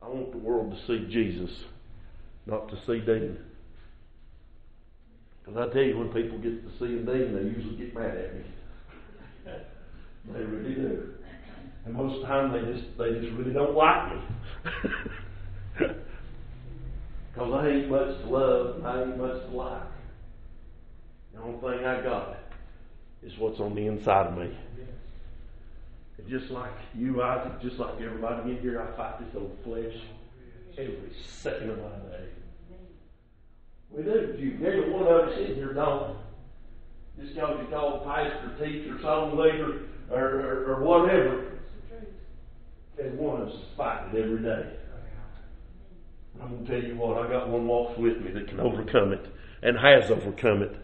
I 0.00 0.08
want 0.08 0.30
the 0.30 0.38
world 0.38 0.70
to 0.70 0.86
see 0.86 1.12
Jesus, 1.12 1.50
not 2.46 2.68
to 2.68 2.76
see 2.86 3.00
Dean. 3.00 3.38
Because 5.44 5.68
I 5.68 5.72
tell 5.72 5.82
you, 5.82 5.98
when 5.98 6.08
people 6.08 6.38
get 6.38 6.62
to 6.62 6.70
see 6.78 6.94
Dean, 6.94 7.34
they 7.34 7.42
usually 7.42 7.76
get 7.76 7.94
mad 7.94 8.16
at 8.16 8.34
me. 8.34 8.44
they 10.32 10.40
really 10.40 10.74
do. 10.74 11.14
And 11.84 11.94
most 11.94 12.16
of 12.16 12.22
the 12.22 12.28
time, 12.28 12.52
they 12.52 12.72
just 12.72 12.96
they 12.96 13.20
just 13.20 13.36
really 13.36 13.52
don't 13.52 13.74
like 13.74 14.14
me. 14.14 14.20
Because 17.34 17.52
I 17.52 17.68
ain't 17.68 17.90
much 17.90 18.20
to 18.20 18.26
love 18.26 18.76
and 18.76 18.86
I 18.86 19.02
ain't 19.02 19.18
much 19.18 19.42
to 19.42 19.48
like. 19.48 19.82
The 21.34 21.40
only 21.40 21.58
thing 21.58 21.84
I 21.84 22.00
got 22.00 22.38
is 23.24 23.36
what's 23.38 23.58
on 23.58 23.74
the 23.74 23.86
inside 23.86 24.28
of 24.28 24.38
me. 24.38 24.56
And 26.16 26.28
just 26.28 26.50
like 26.50 26.70
you, 26.94 27.22
Isaac, 27.22 27.60
just 27.60 27.78
like 27.78 28.00
everybody 28.00 28.52
in 28.52 28.58
here, 28.60 28.80
I 28.80 28.96
fight 28.96 29.18
this 29.18 29.34
old 29.34 29.56
flesh 29.64 29.94
every 30.78 31.12
second 31.26 31.70
of 31.70 31.78
my 31.78 32.10
day. 32.10 32.24
We 33.90 34.02
do. 34.04 34.36
You, 34.38 34.66
every 34.66 34.90
one 34.90 35.02
of 35.02 35.28
us 35.28 35.38
in 35.38 35.56
here 35.56 35.72
don't. 35.72 36.16
Just 37.20 37.34
because 37.34 37.58
you're 37.58 37.66
called 37.66 38.04
pastor, 38.04 38.50
teacher, 38.64 38.98
song 39.00 39.36
leader, 39.36 39.82
or, 40.10 40.20
or, 40.20 40.74
or 40.74 40.84
whatever. 40.84 41.46
Every 42.98 43.16
one 43.18 43.42
of 43.42 43.48
us 43.48 43.56
fighting 43.76 44.20
every 44.20 44.42
day. 44.42 44.66
I'm 46.44 46.50
going 46.50 46.66
to 46.66 46.72
tell 46.72 46.90
you 46.90 46.96
what, 46.96 47.24
I 47.24 47.30
got 47.30 47.48
one 47.48 47.66
walks 47.66 47.98
with 47.98 48.20
me 48.20 48.30
that 48.32 48.48
can 48.48 48.60
overcome 48.60 49.14
it 49.14 49.26
and 49.62 49.78
has 49.78 50.10
overcome 50.10 50.62
it. 50.62 50.76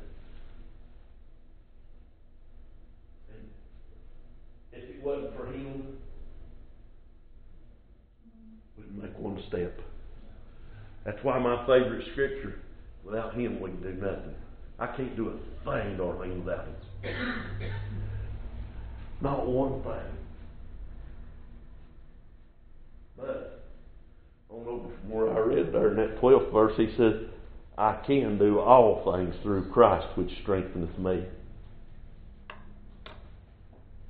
if 4.72 4.82
it 4.82 5.02
wasn't 5.02 5.36
for 5.36 5.46
him, 5.46 5.98
we'd 8.78 9.02
make 9.02 9.18
one 9.18 9.42
step. 9.48 9.78
That's 11.04 11.22
why 11.22 11.38
my 11.38 11.66
favorite 11.66 12.06
scripture, 12.12 12.60
without 13.04 13.34
him 13.34 13.60
we 13.60 13.68
can 13.68 13.82
do 13.82 13.92
nothing. 13.92 14.34
I 14.78 14.86
can't 14.86 15.14
do 15.14 15.28
a 15.28 15.32
thing, 15.64 15.98
Darlene, 15.98 16.42
without 16.42 16.68
him. 17.02 17.12
Not 19.20 19.46
one 19.46 19.82
thing. 19.82 20.16
But 23.18 23.59
on 24.52 24.66
over 24.66 24.88
from 24.88 25.10
where 25.10 25.30
I 25.30 25.38
read 25.38 25.72
there 25.72 25.90
in 25.90 25.96
that 25.96 26.20
12th 26.20 26.52
verse, 26.52 26.72
he 26.76 26.92
says, 26.96 27.14
I 27.78 28.00
can 28.06 28.38
do 28.38 28.58
all 28.58 29.12
things 29.14 29.34
through 29.42 29.70
Christ 29.70 30.06
which 30.16 30.30
strengtheneth 30.42 30.98
me. 30.98 31.24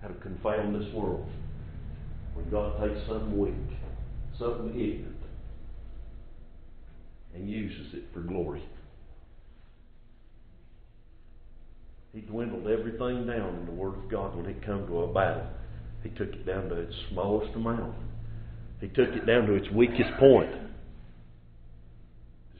How 0.02 0.08
to 0.08 0.14
confound 0.14 0.74
this 0.74 0.92
world 0.94 1.28
when 2.34 2.50
God 2.50 2.80
takes 2.80 3.06
something 3.06 3.38
weak, 3.38 3.78
something 4.38 4.70
ignorant, 4.70 5.16
and 7.34 7.48
uses 7.48 7.92
it 7.92 8.04
for 8.14 8.20
glory. 8.20 8.62
He 12.14 12.22
dwindled 12.22 12.66
everything 12.66 13.26
down 13.26 13.58
in 13.60 13.66
the 13.66 13.72
Word 13.72 13.94
of 13.94 14.10
God 14.10 14.34
when 14.34 14.46
it 14.46 14.64
come 14.64 14.86
to 14.86 15.02
a 15.02 15.12
battle. 15.12 15.46
He 16.02 16.08
took 16.08 16.30
it 16.30 16.46
down 16.46 16.68
to 16.70 16.76
its 16.76 16.94
smallest 17.10 17.54
amount. 17.54 17.94
He 18.80 18.88
took 18.88 19.10
it 19.10 19.26
down 19.26 19.46
to 19.46 19.54
its 19.54 19.70
weakest 19.70 20.10
point 20.18 20.50
to 20.50 20.58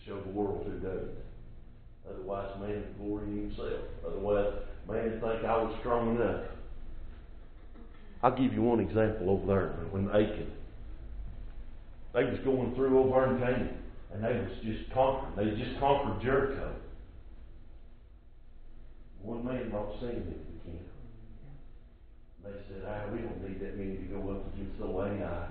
show 0.07 0.21
the 0.21 0.29
world 0.29 0.67
who 0.67 0.79
does 0.79 1.09
it. 1.09 1.25
Otherwise, 2.09 2.51
man 2.61 2.75
would 2.75 2.99
glory 2.99 3.25
in 3.25 3.49
himself. 3.49 3.81
Otherwise, 4.07 4.53
man 4.87 5.05
would 5.05 5.21
think 5.21 5.45
I 5.45 5.57
was 5.63 5.75
strong 5.81 6.17
enough. 6.17 6.45
I'll 8.23 8.37
give 8.37 8.53
you 8.53 8.61
one 8.61 8.81
example 8.81 9.31
over 9.31 9.47
there 9.47 9.69
when 9.93 10.11
Achan. 10.11 10.53
They 12.13 12.25
was 12.25 12.39
going 12.45 12.75
through 12.75 12.99
over 12.99 13.33
in 13.33 13.39
Canaan, 13.39 13.79
and 14.13 14.23
they 14.23 14.35
was 14.35 14.51
just 14.63 14.93
conquering. 14.93 15.33
They 15.37 15.57
just 15.57 15.81
conquered 15.81 16.21
Jericho. 16.21 16.75
One 19.23 19.45
man 19.45 19.71
brought 19.71 19.99
singing 20.01 20.17
into 20.17 20.29
the 20.29 20.61
camp. 20.69 20.89
They 22.45 22.51
said, 22.69 22.83
ah, 22.87 23.11
we 23.13 23.21
don't 23.21 23.41
need 23.49 23.61
that 23.61 23.79
many 23.79 23.97
to 23.97 24.05
go 24.05 24.33
up 24.33 24.53
against 24.53 24.79
the 24.79 24.87
Ai 24.87 25.49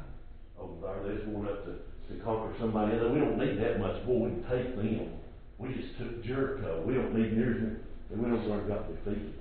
over 0.62 0.76
there. 0.82 1.04
They're 1.04 1.26
going 1.26 1.48
up 1.48 1.65
to, 1.65 1.74
to 1.80 2.24
conquer 2.24 2.54
somebody 2.60 2.98
else. 2.98 3.12
We 3.12 3.19
don't 3.19 3.39
need 3.39 3.58
that 3.63 3.80
much. 3.80 4.06
Boy, 4.06 4.28
we 4.28 4.30
can 4.30 4.45
take 4.50 4.76
them. 4.76 5.19
We 5.58 5.74
just 5.74 5.98
took 5.98 6.24
Jericho. 6.24 6.84
We 6.86 6.93
don't 6.93 7.15
need 7.15 7.36
near 7.36 7.54
them. 7.54 7.80
They 8.10 8.15
went 8.15 8.34
over 8.34 8.48
there 8.48 8.60
and 8.60 8.67
got 8.67 8.88
defeated. 8.88 9.34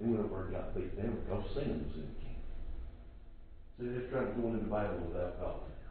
They 0.00 0.06
went 0.06 0.24
over 0.24 0.44
and 0.46 0.52
got 0.52 0.74
beat 0.74 0.96
down 0.96 1.18
because 1.22 1.44
sin 1.54 1.84
was 1.86 1.94
in 1.96 2.06
the 2.06 2.18
camp. 2.22 2.44
See, 3.78 3.86
they're 3.90 4.10
trying 4.10 4.34
to 4.34 4.40
go 4.40 4.48
into 4.48 4.66
battle 4.70 4.98
without 5.06 5.40
God 5.40 5.60
now. 5.66 5.84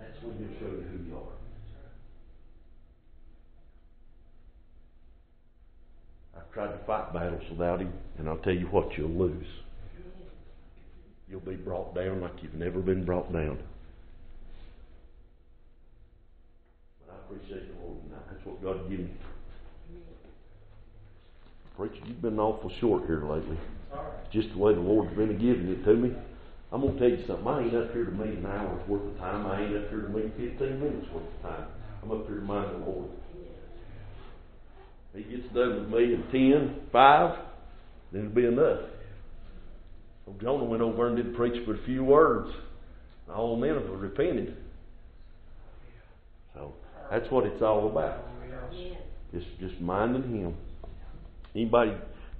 That's 0.00 0.22
when 0.22 0.38
he'll 0.38 0.58
show 0.58 0.70
you 0.74 0.84
who 0.90 1.10
you 1.10 1.16
are. 1.16 1.36
I've 6.36 6.52
tried 6.52 6.78
to 6.78 6.84
fight 6.86 7.12
battles 7.12 7.42
without 7.50 7.80
him, 7.80 7.92
and 8.18 8.28
I'll 8.28 8.38
tell 8.38 8.54
you 8.54 8.66
what, 8.66 8.96
you'll 8.96 9.10
lose. 9.10 9.46
You'll 11.28 11.40
be 11.40 11.56
brought 11.56 11.94
down 11.94 12.20
like 12.20 12.32
you've 12.42 12.54
never 12.54 12.80
been 12.80 13.04
brought 13.04 13.32
down. 13.32 13.58
But 17.04 17.14
I 17.14 17.18
appreciate 17.18 17.74
the 17.74 17.84
Lord 17.84 18.02
tonight. 18.04 18.22
That's 18.30 18.46
what 18.46 18.62
God 18.62 18.88
gave 18.88 19.00
me. 19.00 19.10
Preacher, 21.76 22.06
you've 22.06 22.22
been 22.22 22.38
awful 22.38 22.70
short 22.80 23.06
here 23.06 23.22
lately. 23.24 23.58
Just 24.32 24.48
the 24.52 24.58
way 24.58 24.74
the 24.74 24.80
Lord's 24.80 25.14
been 25.16 25.38
giving 25.38 25.68
it 25.68 25.84
to 25.84 25.94
me. 25.94 26.12
I'm 26.72 26.80
gonna 26.80 26.98
tell 26.98 27.08
you 27.08 27.22
something. 27.26 27.46
I 27.46 27.62
ain't 27.62 27.74
up 27.74 27.92
here 27.92 28.04
to 28.04 28.10
meet 28.10 28.38
an 28.38 28.46
hour's 28.46 28.88
worth 28.88 29.06
of 29.06 29.18
time. 29.18 29.46
I 29.46 29.62
ain't 29.62 29.76
up 29.76 29.90
here 29.90 30.02
to 30.02 30.08
meet 30.08 30.32
15 30.36 30.80
minutes 30.80 31.06
worth 31.12 31.24
of 31.24 31.42
time. 31.42 31.66
I'm 32.02 32.10
up 32.10 32.26
here 32.26 32.36
to 32.36 32.42
mind 32.42 32.70
the 32.70 32.86
Lord. 32.86 33.10
He 35.14 35.22
gets 35.22 35.48
done 35.54 35.80
with 35.80 35.88
me 35.88 36.14
in 36.14 36.22
10, 36.30 36.88
5, 36.92 37.38
then 38.12 38.20
it'll 38.22 38.34
be 38.34 38.46
enough. 38.46 38.80
So 40.26 40.34
Jonah 40.40 40.64
went 40.64 40.82
over 40.82 41.06
and 41.06 41.16
did 41.16 41.34
preach 41.36 41.64
but 41.66 41.76
a 41.76 41.84
few 41.86 42.04
words. 42.04 42.50
And 43.26 43.36
All 43.36 43.56
men 43.56 43.74
Nineveh 43.74 43.96
repented. 43.96 44.56
So 46.54 46.74
that's 47.10 47.30
what 47.30 47.46
it's 47.46 47.62
all 47.62 47.88
about. 47.88 48.24
Just 49.32 49.46
just 49.60 49.80
minding 49.80 50.40
him. 50.40 50.54
Anybody 51.54 51.92